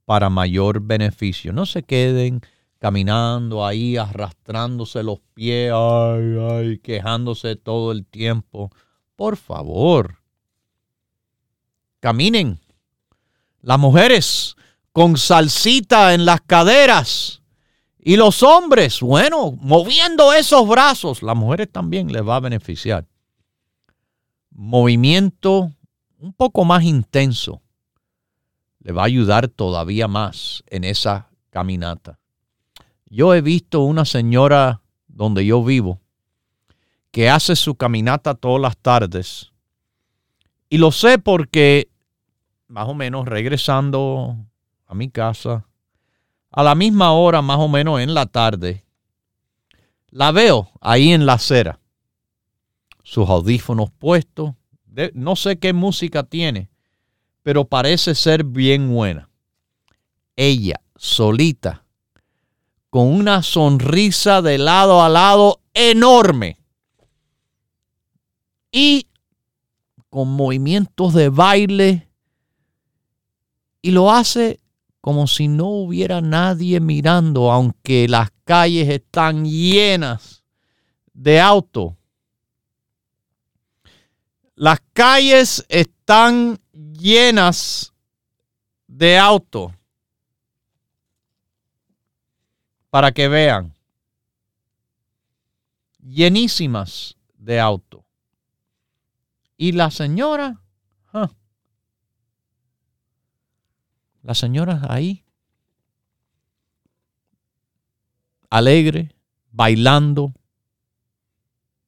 para 0.07 0.29
mayor 0.29 0.81
beneficio. 0.81 1.53
No 1.53 1.67
se 1.67 1.85
queden 1.85 2.41
caminando 2.81 3.65
ahí, 3.65 3.97
arrastrándose 3.97 5.05
los 5.05 5.21
pies, 5.35 5.71
ay, 5.73 6.37
ay, 6.51 6.79
quejándose 6.79 7.55
todo 7.55 7.93
el 7.93 8.05
tiempo. 8.05 8.73
Por 9.15 9.37
favor, 9.37 10.19
caminen. 12.01 12.59
Las 13.63 13.79
mujeres 13.79 14.57
con 14.93 15.17
salsita 15.17 16.15
en 16.15 16.25
las 16.25 16.41
caderas 16.43 17.43
y 17.99 18.17
los 18.17 18.43
hombres, 18.43 19.01
bueno, 19.01 19.53
moviendo 19.53 20.33
esos 20.33 20.69
brazos, 20.69 21.23
las 21.23 21.37
mujeres 21.37 21.71
también 21.71 22.13
les 22.13 22.27
va 22.27 22.37
a 22.37 22.41
beneficiar. 22.41 23.07
Movimiento 24.51 25.73
un 26.19 26.33
poco 26.33 26.65
más 26.65 26.83
intenso 26.83 27.63
le 28.81 28.93
va 28.93 29.03
a 29.03 29.07
ayudar 29.07 29.47
todavía 29.49 30.09
más 30.09 30.65
en 30.67 30.83
esa 30.83 31.29
caminata. 31.51 32.19
Yo 33.07 33.35
he 33.35 33.41
visto 33.41 33.83
una 33.83 34.05
señora 34.05 34.83
donde 35.07 35.47
yo 35.47 35.63
vivo 35.63 36.01
que 37.13 37.31
hace 37.31 37.55
su 37.55 37.77
caminata 37.77 38.35
todas 38.35 38.61
las 38.61 38.77
tardes. 38.77 39.53
Y 40.69 40.79
lo 40.79 40.91
sé 40.91 41.19
porque 41.19 41.92
más 42.73 42.89
o 42.89 42.95
menos 42.95 43.27
regresando 43.27 44.35
a 44.87 44.95
mi 44.95 45.11
casa, 45.11 45.67
a 46.51 46.63
la 46.63 46.75
misma 46.75 47.13
hora, 47.13 47.43
más 47.43 47.59
o 47.59 47.69
menos 47.69 48.01
en 48.01 48.15
la 48.15 48.25
tarde, 48.25 48.87
la 50.09 50.33
veo 50.33 50.71
ahí 50.81 51.13
en 51.13 51.27
la 51.27 51.35
acera, 51.35 51.81
sus 53.03 53.29
audífonos 53.29 53.91
puestos, 53.91 54.55
no 55.13 55.37
sé 55.37 55.59
qué 55.59 55.75
música 55.75 56.23
tiene, 56.23 56.71
pero 57.43 57.67
parece 57.67 58.15
ser 58.15 58.43
bien 58.43 58.89
buena. 58.89 59.29
Ella, 60.35 60.81
solita, 60.97 61.85
con 62.89 63.07
una 63.07 63.43
sonrisa 63.43 64.41
de 64.41 64.57
lado 64.57 65.03
a 65.03 65.11
lado 65.11 65.61
enorme 65.75 66.57
y 68.71 69.09
con 70.09 70.29
movimientos 70.29 71.13
de 71.13 71.29
baile 71.29 72.09
y 73.83 73.91
lo 73.91 74.13
hace 74.13 74.61
como 75.01 75.27
si 75.27 75.49
no 75.49 75.67
hubiera 75.67 76.21
nadie 76.21 76.79
mirando, 76.79 77.51
aunque 77.51 78.07
las 78.09 78.31
calles 78.45 78.89
están 78.89 79.45
llenas 79.45 80.45
de 81.13 81.41
autos. 81.41 81.95
Las 84.55 84.81
calles 84.93 85.67
están 85.69 86.61
llenas 86.73 87.93
de 88.87 89.19
autos. 89.19 89.73
Para 92.89 93.11
que 93.11 93.27
vean. 93.27 93.75
Llenísimas 95.99 97.17
de 97.35 97.59
autos. 97.59 98.05
Y 99.57 99.73
la 99.73 99.91
señora 99.91 100.61
La 104.23 104.35
señora 104.35 104.83
ahí, 104.89 105.25
alegre, 108.51 109.15
bailando, 109.51 110.33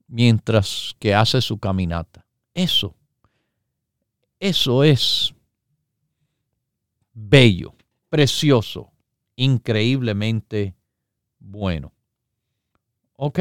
mientras 0.09 0.95
que 0.99 1.15
hace 1.15 1.41
su 1.41 1.59
caminata. 1.59 2.27
Eso, 2.55 2.97
eso 4.41 4.83
es 4.83 5.35
bello, 7.13 7.75
precioso, 8.09 8.93
increíblemente 9.37 10.75
bueno. 11.39 11.93
¿Ok? 13.17 13.41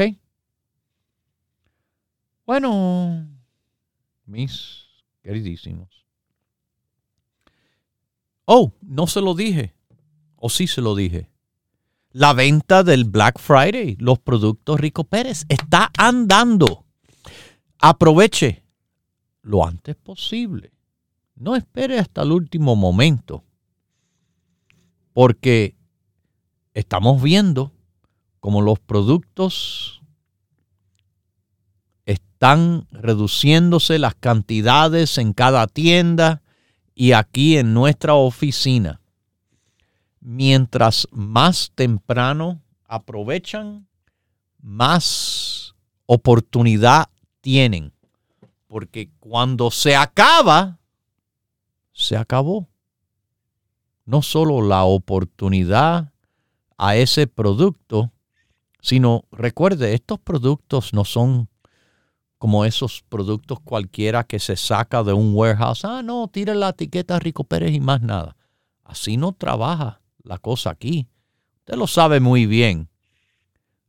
Bueno, 2.46 3.26
mis 4.26 4.86
queridísimos. 5.22 6.03
Oh, 8.44 8.72
no 8.82 9.06
se 9.06 9.20
lo 9.20 9.34
dije. 9.34 9.74
O 10.36 10.48
sí 10.50 10.66
se 10.66 10.80
lo 10.80 10.94
dije. 10.94 11.30
La 12.10 12.32
venta 12.32 12.84
del 12.84 13.04
Black 13.04 13.40
Friday, 13.40 13.96
los 13.98 14.18
productos 14.18 14.78
Rico 14.78 15.04
Pérez, 15.04 15.46
está 15.48 15.90
andando. 15.96 16.84
Aproveche 17.80 18.62
lo 19.42 19.66
antes 19.66 19.96
posible. 19.96 20.72
No 21.34 21.56
espere 21.56 21.98
hasta 21.98 22.22
el 22.22 22.32
último 22.32 22.76
momento. 22.76 23.44
Porque 25.12 25.76
estamos 26.72 27.22
viendo 27.22 27.72
como 28.40 28.62
los 28.62 28.78
productos 28.78 30.02
están 32.04 32.86
reduciéndose 32.90 33.98
las 33.98 34.14
cantidades 34.14 35.18
en 35.18 35.32
cada 35.32 35.66
tienda 35.66 36.43
y 36.94 37.12
aquí 37.12 37.56
en 37.56 37.74
nuestra 37.74 38.14
oficina, 38.14 39.00
mientras 40.20 41.08
más 41.10 41.72
temprano 41.74 42.62
aprovechan, 42.86 43.86
más 44.60 45.74
oportunidad 46.06 47.08
tienen. 47.40 47.92
Porque 48.66 49.10
cuando 49.20 49.70
se 49.70 49.94
acaba, 49.96 50.78
se 51.92 52.16
acabó. 52.16 52.68
No 54.04 54.22
solo 54.22 54.62
la 54.62 54.84
oportunidad 54.84 56.12
a 56.76 56.96
ese 56.96 57.26
producto, 57.26 58.12
sino 58.80 59.24
recuerde, 59.30 59.94
estos 59.94 60.18
productos 60.18 60.92
no 60.92 61.04
son 61.04 61.48
como 62.44 62.66
esos 62.66 63.02
productos 63.08 63.58
cualquiera 63.60 64.22
que 64.22 64.38
se 64.38 64.54
saca 64.54 65.02
de 65.02 65.14
un 65.14 65.34
warehouse. 65.34 65.82
Ah, 65.86 66.02
no, 66.02 66.28
tire 66.28 66.54
la 66.54 66.68
etiqueta 66.68 67.18
Rico 67.18 67.44
Pérez 67.44 67.72
y 67.72 67.80
más 67.80 68.02
nada. 68.02 68.36
Así 68.82 69.16
no 69.16 69.32
trabaja 69.32 70.02
la 70.22 70.36
cosa 70.36 70.68
aquí. 70.68 71.08
Usted 71.60 71.76
lo 71.76 71.86
sabe 71.86 72.20
muy 72.20 72.44
bien. 72.44 72.90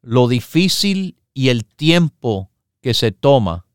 Lo 0.02 0.30
difícil 0.30 1.18
y 1.34 1.50
el 1.50 1.66
tiempo 1.66 2.50
que 2.80 2.94
se 2.94 3.12
toma 3.12 3.66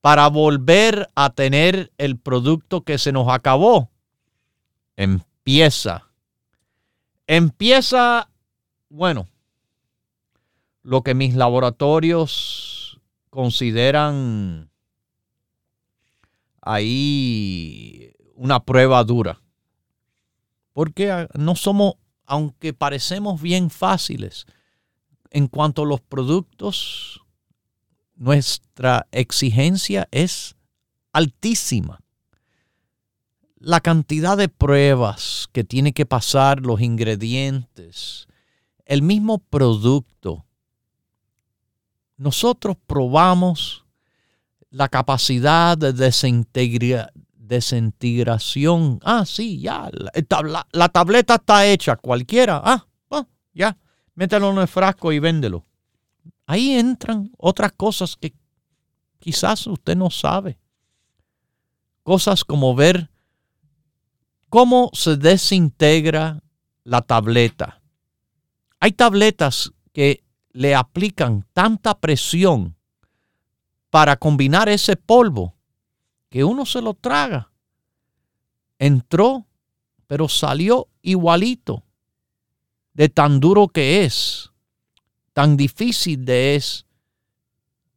para 0.00 0.28
volver 0.28 1.10
a 1.14 1.28
tener 1.28 1.92
el 1.98 2.16
producto 2.16 2.84
que 2.84 2.96
se 2.96 3.12
nos 3.12 3.28
acabó. 3.28 3.90
Empieza. 4.96 6.08
Empieza, 7.26 8.30
bueno, 8.88 9.28
lo 10.82 11.02
que 11.02 11.12
mis 11.12 11.34
laboratorios 11.34 12.67
consideran 13.38 14.68
ahí 16.60 18.12
una 18.34 18.58
prueba 18.58 19.04
dura. 19.04 19.40
Porque 20.72 21.12
ah, 21.12 21.28
no 21.34 21.54
somos, 21.54 21.94
aunque 22.26 22.72
parecemos 22.72 23.40
bien 23.40 23.70
fáciles, 23.70 24.44
en 25.30 25.46
cuanto 25.46 25.82
a 25.82 25.86
los 25.86 26.00
productos, 26.00 27.20
nuestra 28.16 29.06
exigencia 29.12 30.08
es 30.10 30.56
altísima. 31.12 32.00
La 33.60 33.78
cantidad 33.78 34.36
de 34.36 34.48
pruebas 34.48 35.48
que 35.52 35.62
tiene 35.62 35.92
que 35.92 36.06
pasar 36.06 36.62
los 36.62 36.80
ingredientes, 36.80 38.26
el 38.84 39.02
mismo 39.02 39.38
producto. 39.38 40.44
Nosotros 42.18 42.76
probamos 42.86 43.86
la 44.70 44.88
capacidad 44.88 45.78
de 45.78 45.92
desintegración. 47.36 49.00
Ah, 49.02 49.24
sí, 49.24 49.60
ya, 49.60 49.88
la, 50.72 50.88
tableta 50.88 51.36
está 51.36 51.64
hecha, 51.66 51.96
cualquiera. 51.96 52.60
Ah, 52.62 52.86
ah, 53.10 53.24
ya, 53.54 53.78
mételo 54.14 54.50
en 54.50 54.58
el 54.58 54.68
frasco 54.68 55.12
y 55.12 55.20
véndelo. 55.20 55.64
Ahí 56.46 56.72
entran 56.72 57.30
otras 57.38 57.72
cosas 57.72 58.16
que 58.16 58.34
quizás 59.20 59.66
usted 59.66 59.96
no 59.96 60.10
sabe. 60.10 60.58
Cosas 62.02 62.44
como 62.44 62.74
ver 62.74 63.10
cómo 64.48 64.90
se 64.92 65.16
desintegra 65.16 66.42
la 66.82 67.02
tableta. 67.02 67.80
Hay 68.80 68.92
tabletas 68.92 69.72
que 69.92 70.24
le 70.58 70.74
aplican 70.74 71.46
tanta 71.52 72.00
presión 72.00 72.74
para 73.90 74.16
combinar 74.16 74.68
ese 74.68 74.96
polvo 74.96 75.54
que 76.28 76.42
uno 76.42 76.66
se 76.66 76.82
lo 76.82 76.94
traga. 76.94 77.52
Entró, 78.76 79.46
pero 80.08 80.28
salió 80.28 80.88
igualito 81.00 81.84
de 82.92 83.08
tan 83.08 83.38
duro 83.38 83.68
que 83.68 84.04
es, 84.04 84.50
tan 85.32 85.56
difícil 85.56 86.24
de 86.24 86.56
es 86.56 86.86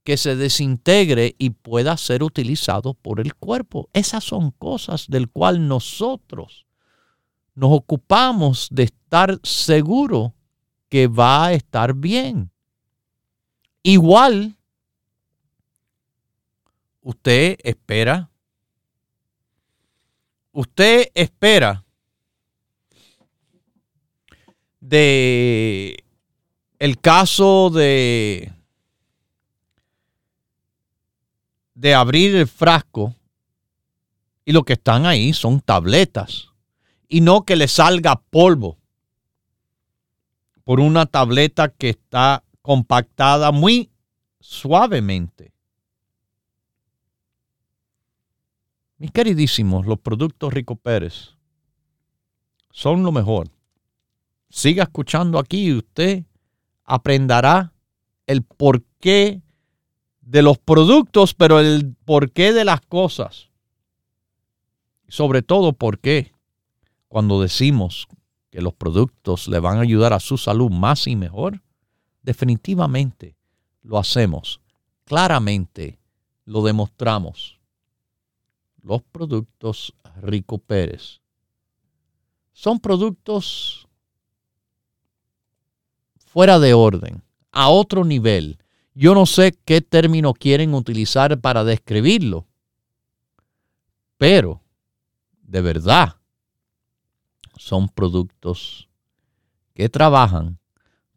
que 0.03 0.15
se 0.15 0.35
desintegre 0.35 1.35
y 1.39 1.49
pueda 1.49 1.97
ser 1.97 2.21
utilizado 2.21 2.93
por 2.93 3.19
el 3.19 3.33
cuerpo. 3.33 3.89
Esas 3.91 4.23
son 4.23 4.51
cosas 4.51 5.07
del 5.07 5.29
cual 5.29 5.67
nosotros 5.67 6.67
nos 7.55 7.71
ocupamos 7.71 8.67
de 8.69 8.83
estar 8.83 9.39
seguro 9.41 10.35
que 10.89 11.07
va 11.07 11.45
a 11.45 11.53
estar 11.53 11.95
bien. 11.95 12.50
Igual 13.83 14.55
usted 17.01 17.57
espera, 17.63 18.29
usted 20.51 21.09
espera 21.15 21.83
de 24.79 26.03
el 26.79 26.99
caso 26.99 27.69
de 27.69 28.51
de 31.73 31.95
abrir 31.95 32.35
el 32.35 32.47
frasco 32.47 33.15
y 34.45 34.51
lo 34.51 34.63
que 34.63 34.73
están 34.73 35.07
ahí 35.07 35.33
son 35.33 35.61
tabletas 35.61 36.49
y 37.07 37.21
no 37.21 37.43
que 37.43 37.55
le 37.55 37.67
salga 37.67 38.21
polvo 38.21 38.77
por 40.63 40.79
una 40.79 41.07
tableta 41.07 41.69
que 41.69 41.89
está 41.89 42.43
compactada 42.61 43.51
muy 43.51 43.89
suavemente. 44.39 45.53
Mis 48.97 49.11
queridísimos, 49.11 49.85
los 49.85 49.99
productos 49.99 50.53
Rico 50.53 50.75
Pérez 50.75 51.35
son 52.71 53.03
lo 53.03 53.11
mejor. 53.11 53.49
Siga 54.49 54.83
escuchando 54.83 55.39
aquí 55.39 55.67
y 55.67 55.73
usted 55.73 56.23
aprenderá 56.83 57.73
el 58.27 58.43
porqué 58.43 59.41
de 60.21 60.41
los 60.41 60.57
productos, 60.57 61.33
pero 61.33 61.59
el 61.59 61.95
porqué 62.05 62.53
de 62.53 62.65
las 62.65 62.81
cosas. 62.81 63.49
Sobre 65.07 65.41
todo 65.41 65.73
porque 65.73 66.31
cuando 67.07 67.41
decimos 67.41 68.07
que 68.49 68.61
los 68.61 68.73
productos 68.73 69.47
le 69.47 69.59
van 69.59 69.77
a 69.77 69.81
ayudar 69.81 70.13
a 70.13 70.19
su 70.19 70.37
salud 70.37 70.69
más 70.69 71.07
y 71.07 71.15
mejor, 71.15 71.61
definitivamente 72.21 73.35
lo 73.81 73.97
hacemos. 73.97 74.61
Claramente 75.05 75.99
lo 76.45 76.63
demostramos 76.63 77.59
los 78.81 79.01
productos 79.03 79.93
Rico 80.21 80.57
Pérez. 80.57 81.21
Son 82.53 82.79
productos 82.79 83.87
fuera 86.25 86.59
de 86.59 86.73
orden, 86.73 87.23
a 87.51 87.69
otro 87.69 88.03
nivel. 88.05 88.57
Yo 88.93 89.13
no 89.13 89.25
sé 89.25 89.53
qué 89.65 89.81
término 89.81 90.33
quieren 90.33 90.73
utilizar 90.73 91.39
para 91.39 91.63
describirlo, 91.63 92.45
pero 94.17 94.61
de 95.41 95.61
verdad 95.61 96.17
son 97.57 97.89
productos 97.89 98.89
que 99.73 99.89
trabajan 99.89 100.60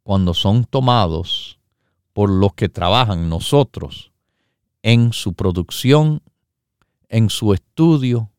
cuando 0.05 0.35
son 0.35 0.65
tomados 0.65 1.59
por 2.13 2.31
los 2.31 2.55
que 2.55 2.69
trabajan 2.69 3.29
nosotros 3.29 4.13
en 4.83 5.13
su 5.13 5.35
producción 5.35 6.21
en 7.15 7.31
su 7.31 7.53
estudio 7.53 8.31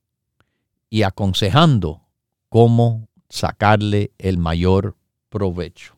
y 0.89 1.03
aconsejando 1.03 2.01
cómo 2.49 3.07
sacarle 3.30 4.11
el 4.18 4.38
mayor 4.38 4.95
provecho. 5.30 5.95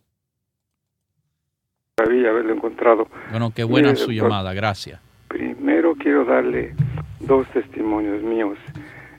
haberlo 1.98 2.54
encontrado. 2.54 3.08
Bueno, 3.32 3.52
qué 3.56 3.64
buena 3.64 3.96
su 3.96 4.12
llamada, 4.12 4.54
gracias. 4.54 5.02
Primero 5.28 5.96
quiero 5.96 6.24
darle 6.26 6.76
dos 7.20 7.48
testimonios 7.48 8.22
míos. 8.22 8.60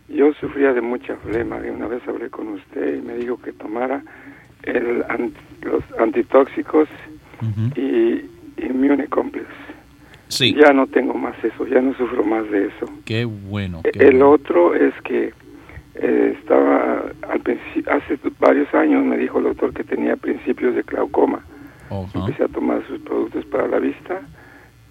Yo 0.08 0.32
sufría 0.34 0.72
de 0.72 0.80
mucha 0.80 1.16
flema 1.16 1.58
y 1.66 1.70
una 1.70 1.88
vez 1.88 2.06
hablé 2.06 2.30
con 2.30 2.48
usted 2.48 2.98
y 2.98 3.02
me 3.02 3.14
dijo 3.14 3.42
que 3.42 3.52
tomara 3.52 4.04
el, 4.62 5.04
los 5.62 5.82
antitóxicos 5.98 6.88
y 7.76 8.22
Immune 8.56 9.06
Complex. 9.08 9.46
Ya 10.28 10.72
no 10.72 10.86
tengo 10.86 11.14
más 11.14 11.34
eso, 11.42 11.66
ya 11.66 11.80
no 11.80 11.94
sufro 11.94 12.22
más 12.22 12.48
de 12.50 12.66
eso. 12.66 12.86
Qué 13.04 13.24
bueno. 13.24 13.80
el 13.94 14.22
otro 14.22 14.74
es 14.74 14.92
que 15.02 15.32
eh, 15.94 16.36
estaba, 16.38 17.04
al 17.28 17.42
hace 17.90 18.18
varios 18.38 18.72
años 18.74 19.04
me 19.04 19.16
dijo 19.16 19.38
el 19.38 19.44
doctor 19.44 19.72
que 19.72 19.84
tenía 19.84 20.16
principios 20.16 20.74
de 20.74 20.82
glaucoma. 20.82 21.40
Empecé 22.14 22.44
a 22.44 22.48
tomar 22.48 22.86
sus 22.86 23.00
productos 23.00 23.46
para 23.46 23.66
la 23.66 23.78
vista 23.78 24.20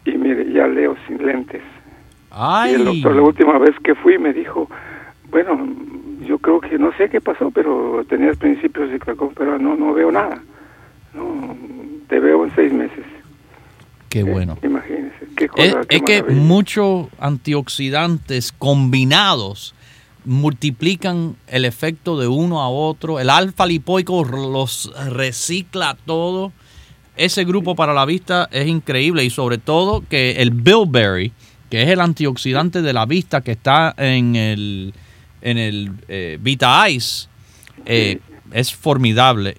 y 0.05 0.17
mire, 0.17 0.51
ya 0.51 0.67
leo 0.67 0.95
sin 1.07 1.23
lentes. 1.23 1.61
Ay. 2.31 2.71
Y 2.71 2.75
el 2.75 2.85
doctor 2.85 3.15
la 3.15 3.21
última 3.21 3.57
vez 3.59 3.75
que 3.83 3.93
fui 3.95 4.17
me 4.17 4.33
dijo, 4.33 4.67
bueno, 5.29 5.55
yo 6.27 6.39
creo 6.39 6.59
que 6.59 6.77
no 6.77 6.91
sé 6.97 7.09
qué 7.09 7.21
pasó, 7.21 7.51
pero 7.51 8.05
tenías 8.07 8.37
principios 8.37 8.89
de 8.89 8.97
glaucoma, 8.97 9.31
pero 9.35 9.57
no, 9.57 9.75
no 9.75 9.93
veo 9.93 10.11
nada. 10.11 10.41
No, 11.13 11.55
te 12.07 12.19
veo 12.19 12.45
en 12.45 12.55
seis 12.55 12.71
meses. 12.71 13.05
Qué 14.09 14.23
bueno. 14.23 14.57
Imagínese. 14.63 15.27
es, 15.89 16.01
que 16.03 16.23
muchos 16.23 17.07
antioxidantes 17.19 18.51
combinados 18.51 19.73
multiplican 20.25 21.35
el 21.47 21.65
efecto 21.65 22.19
de 22.19 22.27
uno 22.27 22.61
a 22.61 22.69
otro. 22.69 23.19
El 23.19 23.29
alfa 23.29 23.65
lipoico 23.65 24.23
los 24.23 24.91
recicla 25.11 25.97
todo. 26.05 26.51
Ese 27.15 27.45
grupo 27.45 27.75
para 27.75 27.93
la 27.93 28.05
vista 28.05 28.47
es 28.51 28.67
increíble 28.67 29.23
y 29.23 29.29
sobre 29.29 29.57
todo 29.57 30.03
que 30.07 30.33
el 30.41 30.51
bilberry, 30.51 31.31
que 31.69 31.81
es 31.81 31.89
el 31.89 32.01
antioxidante 32.01 32.81
de 32.81 32.93
la 32.93 33.05
vista 33.05 33.41
que 33.41 33.53
está 33.53 33.93
en 33.97 34.35
el, 34.35 34.93
en 35.41 35.57
el 35.57 35.91
eh, 36.07 36.37
Vita 36.41 36.89
Ice, 36.89 37.27
eh, 37.85 38.19
es 38.51 38.73
formidable. 38.73 39.55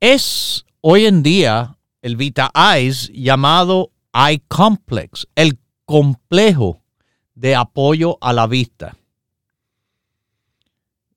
Es 0.00 0.64
hoy 0.80 1.06
en 1.06 1.22
día 1.22 1.76
el 2.02 2.16
Vita 2.16 2.50
Eyes 2.54 3.10
llamado 3.14 3.90
Eye 4.12 4.42
Complex, 4.48 5.26
el 5.34 5.58
complejo 5.84 6.82
de 7.34 7.54
apoyo 7.54 8.18
a 8.20 8.32
la 8.32 8.46
vista. 8.46 8.96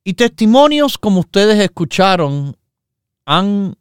Y 0.04 0.14
testimonios 0.14 0.98
como 0.98 1.20
ustedes 1.20 1.60
escucharon 1.60 2.56
han, 3.26 3.76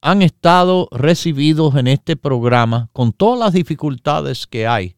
han 0.00 0.22
estado 0.22 0.88
recibidos 0.92 1.74
en 1.74 1.88
este 1.88 2.16
programa 2.16 2.88
con 2.92 3.12
todas 3.12 3.40
las 3.40 3.52
dificultades 3.52 4.46
que 4.46 4.66
hay 4.66 4.96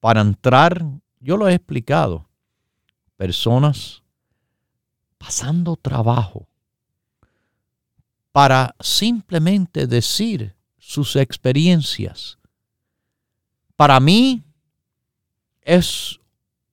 para 0.00 0.22
entrar, 0.22 0.82
yo 1.20 1.36
lo 1.36 1.48
he 1.48 1.54
explicado, 1.54 2.27
personas 3.18 4.02
pasando 5.18 5.76
trabajo 5.76 6.48
para 8.32 8.74
simplemente 8.80 9.86
decir, 9.86 10.54
sus 10.78 11.16
experiencias. 11.16 12.38
Para 13.76 14.00
mí 14.00 14.42
es 15.60 16.18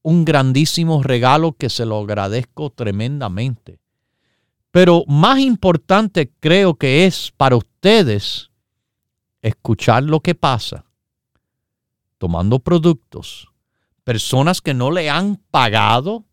un 0.04 0.24
grandísimo 0.24 1.04
regalo 1.04 1.54
que 1.54 1.70
se 1.70 1.86
lo 1.86 2.00
agradezco 2.00 2.70
tremendamente. 2.70 3.80
Pero 4.72 5.04
más 5.08 5.40
importante 5.40 6.32
creo 6.40 6.76
que 6.76 7.06
es 7.06 7.34
para 7.36 7.58
ustedes 7.58 8.52
escuchar 9.42 10.04
lo 10.04 10.20
que 10.20 10.36
pasa 10.36 10.86
tomando 12.18 12.60
productos, 12.60 13.50
personas 14.04 14.62
que 14.62 14.74
no 14.74 14.92
le 14.92 15.10
han 15.10 15.36
pagado, 15.52 16.24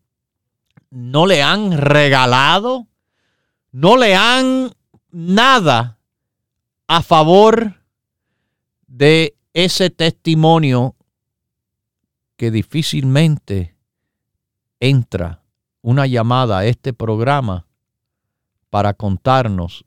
no 0.93 1.25
le 1.25 1.41
han 1.41 1.75
regalado, 1.75 2.87
no 3.71 3.97
le 3.97 4.15
han 4.15 4.71
nada 5.09 5.97
a 6.87 7.01
favor 7.01 7.81
de 8.85 9.35
ese 9.53 9.89
testimonio 9.89 10.95
que 12.35 12.51
difícilmente 12.51 13.75
entra 14.79 15.41
una 15.81 16.05
llamada 16.05 16.59
a 16.59 16.65
este 16.65 16.93
programa 16.93 17.65
para 18.69 18.93
contarnos. 18.93 19.85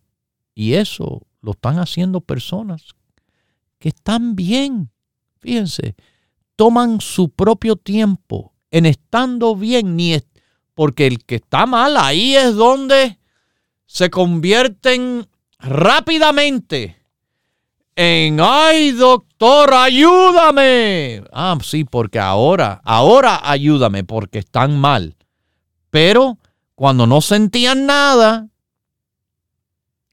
Y 0.57 0.75
eso 0.75 1.25
lo 1.41 1.53
están 1.53 1.79
haciendo 1.79 2.21
personas 2.21 2.97
que 3.79 3.91
están 3.91 4.35
bien. 4.35 4.91
Fíjense, 5.39 5.95
toman 6.57 7.01
su 7.01 7.31
propio 7.31 7.77
tiempo 7.77 8.55
en 8.73 8.87
estando 8.87 9.55
bien, 9.55 9.95
ni 9.95 10.15
porque 10.77 11.07
el 11.07 11.24
que 11.24 11.37
está 11.37 11.64
mal 11.64 11.97
ahí 11.97 12.37
es 12.37 12.55
donde 12.55 13.18
se 13.87 14.11
convierten 14.11 15.27
rápidamente 15.59 16.97
en, 17.97 18.39
ay 18.43 18.93
doctor, 18.93 19.72
ayúdame. 19.72 21.24
Ah, 21.33 21.57
sí, 21.62 21.85
porque 21.85 22.18
ahora, 22.18 22.83
ahora 22.85 23.41
ayúdame 23.43 24.05
porque 24.05 24.39
están 24.39 24.79
mal. 24.79 25.16
Pero 25.89 26.39
cuando 26.74 27.07
no 27.07 27.22
sentían 27.22 27.87
nada, 27.87 28.49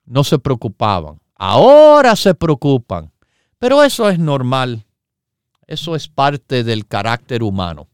no 0.05 0.23
se 0.23 0.39
preocupaban. 0.39 1.19
Ahora 1.35 2.15
se 2.15 2.33
preocupan. 2.33 3.11
Pero 3.59 3.83
eso 3.83 4.07
es 4.07 4.17
normal. 4.17 4.85
Eso 5.67 5.97
es 5.97 6.07
parte 6.07 6.63
del 6.63 6.87
carácter 6.87 7.43
humano. 7.43 7.89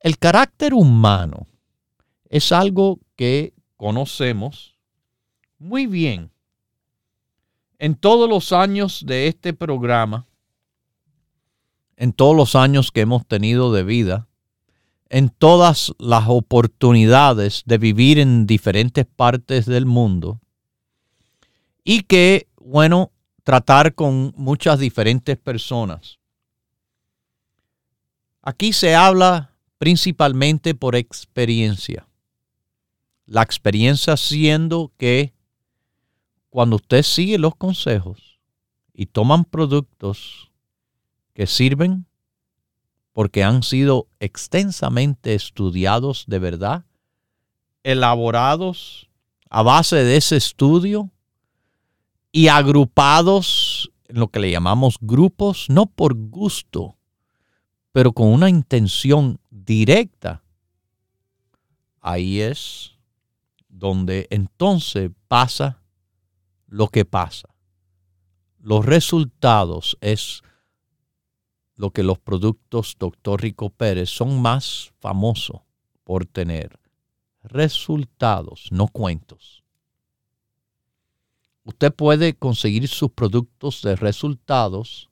El 0.00 0.18
carácter 0.18 0.72
humano 0.72 1.46
es 2.30 2.52
algo 2.52 3.00
que 3.16 3.52
conocemos 3.76 4.76
muy 5.58 5.86
bien 5.86 6.30
en 7.78 7.94
todos 7.94 8.28
los 8.28 8.52
años 8.52 9.04
de 9.06 9.28
este 9.28 9.52
programa, 9.52 10.26
en 11.96 12.14
todos 12.14 12.34
los 12.34 12.54
años 12.54 12.90
que 12.92 13.02
hemos 13.02 13.26
tenido 13.26 13.72
de 13.74 13.84
vida, 13.84 14.28
en 15.10 15.28
todas 15.28 15.92
las 15.98 16.24
oportunidades 16.28 17.62
de 17.66 17.76
vivir 17.76 18.18
en 18.18 18.46
diferentes 18.46 19.04
partes 19.04 19.66
del 19.66 19.84
mundo 19.84 20.40
y 21.84 22.02
que, 22.02 22.48
bueno, 22.56 23.12
tratar 23.44 23.94
con 23.94 24.32
muchas 24.36 24.78
diferentes 24.78 25.36
personas. 25.36 26.18
Aquí 28.40 28.72
se 28.72 28.94
habla 28.94 29.49
principalmente 29.80 30.74
por 30.74 30.94
experiencia. 30.94 32.06
La 33.24 33.40
experiencia 33.40 34.18
siendo 34.18 34.92
que 34.98 35.32
cuando 36.50 36.76
usted 36.76 37.02
sigue 37.02 37.38
los 37.38 37.56
consejos 37.56 38.40
y 38.92 39.06
toman 39.06 39.46
productos 39.46 40.50
que 41.32 41.46
sirven 41.46 42.04
porque 43.14 43.42
han 43.42 43.62
sido 43.62 44.06
extensamente 44.18 45.34
estudiados 45.34 46.24
de 46.26 46.38
verdad, 46.40 46.84
elaborados 47.82 49.08
a 49.48 49.62
base 49.62 49.96
de 49.96 50.18
ese 50.18 50.36
estudio 50.36 51.10
y 52.32 52.48
agrupados 52.48 53.90
en 54.08 54.20
lo 54.20 54.28
que 54.28 54.40
le 54.40 54.50
llamamos 54.50 54.98
grupos, 55.00 55.70
no 55.70 55.86
por 55.86 56.14
gusto, 56.14 56.98
pero 57.92 58.12
con 58.12 58.28
una 58.28 58.48
intención 58.48 59.40
directa. 59.50 60.42
Ahí 62.00 62.40
es 62.40 62.92
donde 63.68 64.26
entonces 64.30 65.10
pasa 65.28 65.82
lo 66.66 66.88
que 66.88 67.04
pasa. 67.04 67.48
Los 68.58 68.84
resultados 68.84 69.96
es 70.00 70.42
lo 71.76 71.90
que 71.90 72.02
los 72.02 72.18
productos 72.18 72.96
Dr. 72.98 73.40
Rico 73.40 73.70
Pérez 73.70 74.10
son 74.10 74.40
más 74.40 74.92
famosos 75.00 75.62
por 76.04 76.26
tener. 76.26 76.78
Resultados, 77.42 78.68
no 78.70 78.86
cuentos. 78.86 79.64
Usted 81.64 81.92
puede 81.94 82.34
conseguir 82.34 82.86
sus 82.88 83.10
productos 83.12 83.80
de 83.82 83.96
resultados 83.96 85.08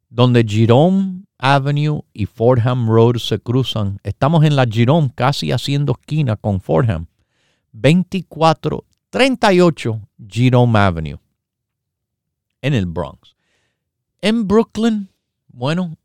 donde 0.09 0.45
Jerome 0.47 1.23
Avenue 1.37 2.03
y 2.13 2.25
Fordham 2.25 2.87
Road 2.87 3.17
se 3.17 3.39
cruzan, 3.39 3.99
estamos 4.03 4.45
en 4.45 4.55
la 4.55 4.65
Jerome 4.69 5.11
casi 5.15 5.51
haciendo 5.51 5.93
esquina 5.99 6.35
con 6.35 6.61
Fordham. 6.61 7.07
2438 9.11 10.07
Jerome 10.27 10.77
Avenue 10.77 11.19
en 12.61 12.75
el 12.75 12.85
Bronx. 12.85 13.35
En 14.21 14.47
Brooklyn, 14.47 15.09
bueno, 15.47 15.97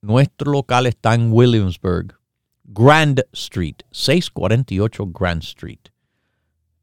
nuestro 0.00 0.52
local 0.52 0.86
está 0.86 1.14
en 1.14 1.30
Williamsburg, 1.30 2.18
Grand 2.64 3.22
Street, 3.32 3.76
648 3.90 5.06
Grand 5.08 5.42
Street. 5.42 5.90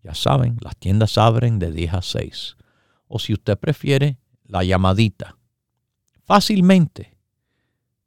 Ya 0.04 0.14
saben, 0.14 0.58
las 0.62 0.78
tiendas 0.78 1.18
abren 1.18 1.58
de 1.58 1.72
10 1.72 1.94
a 1.96 2.04
6. 2.04 2.56
O 3.08 3.18
si 3.18 3.34
usted 3.34 3.58
prefiere, 3.58 4.20
la 4.46 4.64
llamadita. 4.64 5.39
Fácilmente 6.24 7.18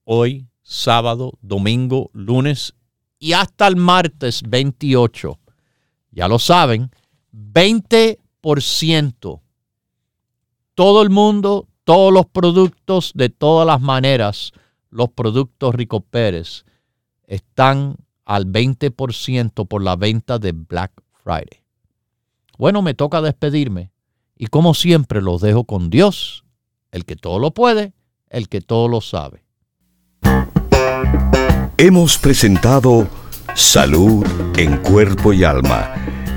Hoy, 0.04 0.48
sábado, 0.62 1.38
domingo, 1.42 2.10
lunes 2.14 2.74
y 3.20 3.34
hasta 3.34 3.68
el 3.68 3.76
martes 3.76 4.42
28. 4.46 5.38
Ya 6.12 6.28
lo 6.28 6.40
saben, 6.40 6.90
20%. 7.34 9.43
Todo 10.76 11.04
el 11.04 11.10
mundo, 11.10 11.68
todos 11.84 12.12
los 12.12 12.26
productos, 12.26 13.12
de 13.14 13.30
todas 13.30 13.68
las 13.68 13.82
maneras, 13.82 14.52
los 14.90 15.10
productos 15.10 15.76
Rico 15.76 16.02
Pérez 16.02 16.66
están 17.28 17.98
al 18.26 18.46
20% 18.48 19.68
por 19.68 19.84
la 19.84 19.96
venta 19.96 20.40
de 20.40 20.52
Black 20.52 20.92
Friday. 21.24 21.64
Bueno, 22.58 22.82
me 22.82 22.94
toca 22.94 23.22
despedirme 23.22 23.92
y 24.36 24.48
como 24.48 24.74
siempre 24.74 25.22
los 25.22 25.42
dejo 25.42 25.66
con 25.66 25.90
Dios, 25.90 26.44
el 26.92 27.06
que 27.06 27.16
todo 27.16 27.40
lo 27.40 27.52
puede, 27.52 27.94
el 28.30 28.50
que 28.50 28.62
todo 28.62 28.88
lo 28.88 29.02
sabe. 29.02 29.44
Hemos 31.78 32.18
presentado 32.18 33.08
Salud 33.56 34.26
en 34.58 34.78
Cuerpo 34.78 35.34
y 35.34 35.44
Alma, 35.44 35.94